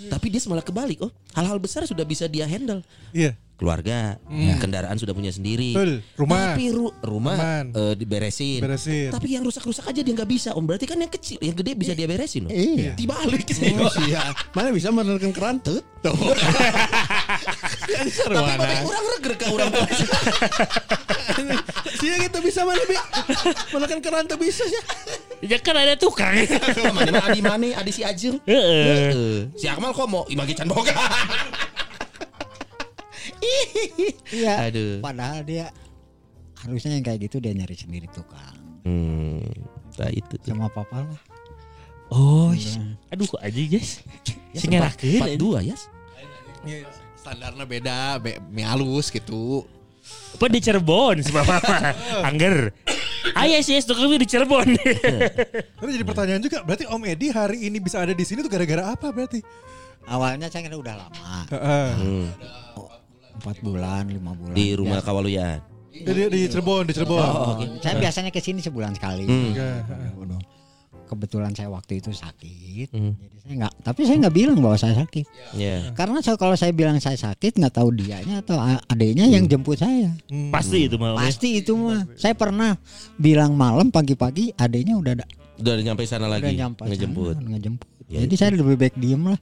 [0.09, 1.11] Tapi dia malah kebalik oh.
[1.31, 2.81] Hal-hal besar sudah bisa dia handle.
[3.13, 3.37] Iya.
[3.63, 4.19] Keluarga,
[4.59, 5.71] kendaraan sudah punya sendiri.
[5.71, 6.51] Betul, rumah.
[6.51, 7.65] Tapi ru- rumah Aman.
[7.71, 8.59] eh, diberesin.
[8.59, 9.07] Beresin.
[9.07, 10.67] Tapi yang rusak-rusak aja dia nggak bisa Om.
[10.67, 12.43] Berarti kan yang kecil, yang gede bisa dia beresin.
[12.43, 12.51] Oh.
[12.51, 12.91] Iya.
[12.93, 13.71] Dibalik sih.
[13.79, 14.33] Oh, iya.
[14.51, 15.79] Mana bisa menekan keran tuh?
[16.03, 16.19] Tapi
[18.35, 18.83] mana?
[18.83, 19.85] orang regret ke orang tua.
[21.95, 22.95] Sia gitu bisa mana bi?
[23.71, 24.81] Menekan keran tuh bisa sih.
[25.41, 26.31] Ya kan ada tukang.
[26.91, 28.37] Mana mana adi mana adi si Ajeng.
[28.43, 29.11] Heeh.
[29.11, 29.37] Heeh.
[29.55, 30.91] Si Akmal kok mau imagi can boga.
[34.33, 34.53] Iya.
[34.69, 34.99] Aduh.
[35.03, 35.69] Padahal dia
[36.63, 38.55] harusnya yang kayak gitu dia nyari sendiri tukang.
[38.83, 39.43] Hmm,
[39.99, 40.51] nah itu tuh.
[40.51, 41.21] Sama papa lah.
[42.13, 42.53] Oh,
[43.09, 44.03] aduh kok aja guys.
[44.53, 45.39] Si Empat ngerakeun.
[45.39, 45.73] dua ya.
[47.17, 49.65] Standarnya beda, be, mie halus gitu.
[50.35, 51.95] Apa di Cirebon sebab apa?
[52.27, 52.75] Angger.
[53.39, 54.75] Ayah sih tukang di Cirebon.
[55.79, 58.91] Tapi jadi pertanyaan juga, berarti Om Edi hari ini bisa ada di sini tuh gara-gara
[58.91, 59.39] apa berarti?
[60.03, 61.87] Awalnya saya kira udah lama, Heeh.
[61.95, 62.27] Hmm.
[63.35, 64.53] Empat bulan, lima bulan.
[64.53, 65.59] Di rumah Ya, Kawaluyan.
[65.89, 67.21] Di, di, di Cirebon, di Cirebon.
[67.21, 67.65] Oh, oke.
[67.79, 69.23] Saya biasanya ke sini sebulan sekali.
[69.23, 69.51] Hmm.
[69.51, 69.67] Oke.
[70.19, 70.39] Udah.
[71.03, 73.13] Kebetulan saya waktu itu sakit, Hmm.
[73.13, 73.73] jadi saya nggak.
[73.83, 75.93] Tapi saya nggak bilang bahwa saya sakit, Ya.
[75.93, 78.57] karena saya, kalau saya bilang saya sakit nggak tahu dianya atau
[78.87, 80.09] adiknya yang jemput saya.
[80.25, 80.49] Hmm.
[80.49, 81.13] Pasti itu mah.
[81.13, 82.09] Pasti itu mah.
[82.15, 82.73] Saya pernah
[83.13, 87.35] bilang malam pagi-pagi adiknya udah ada, Udah nyampe sana udah lagi nyampe sana, ngejemput.
[87.37, 87.87] ngejemput.
[88.09, 89.37] Ya, Jadi saya lebih baik diem lah.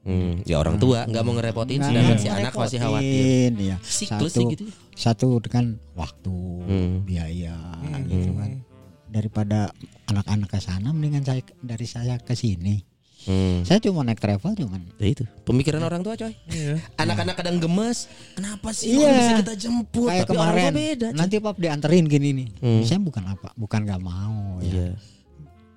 [0.00, 3.50] Hmm, ya orang tua nggak mau ngerepotin Nggak sedangkan si anak masih khawatir.
[3.54, 3.76] Ya.
[3.80, 4.64] Siklus satu, sih gitu.
[4.96, 6.92] Satu kan waktu, Hmm.
[7.04, 7.56] biaya
[8.06, 8.64] gitu kan.
[9.06, 9.68] Daripada
[10.06, 12.80] anak-anak ke sana mendingan saya dari saya ke sini.
[13.20, 13.60] Hmm.
[13.62, 14.80] Saya cuma naik travel cuman.
[14.96, 16.32] Ya itu pemikiran orang tua coy.
[17.02, 18.08] Anak-anak kadang gemes.
[18.32, 19.12] Kenapa sih Iya.
[19.12, 20.08] bisa kita jemput?
[20.08, 21.06] Kayak Tapi orang tua kemarin beda.
[21.06, 21.18] coy.
[21.20, 22.48] nanti pap dianterin gini nih.
[22.58, 22.80] Hmm.
[22.80, 24.72] Saya bukan apa, bukan nggak mau ya.
[24.72, 24.90] Iya.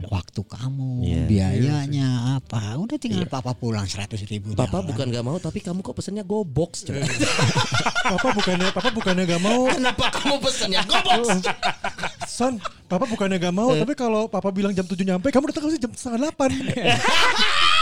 [0.07, 1.21] Waktu kamu, Iya.
[1.25, 2.75] biayanya apa?
[2.75, 4.51] Udah tinggal papa pulang seratus ribu.
[4.53, 4.89] Papa jalan.
[4.89, 6.83] bukan nggak mau tapi kamu kok pesennya go box.
[8.03, 11.39] Papa bukannya Papa bukannya gak mau Kenapa kamu pesennya go box?
[12.27, 15.69] Son Papa bukannya gak mau Tapi kalau Papa bilang jam 7 nyampe Kamu datang ke
[15.71, 16.51] sini jam setengah 8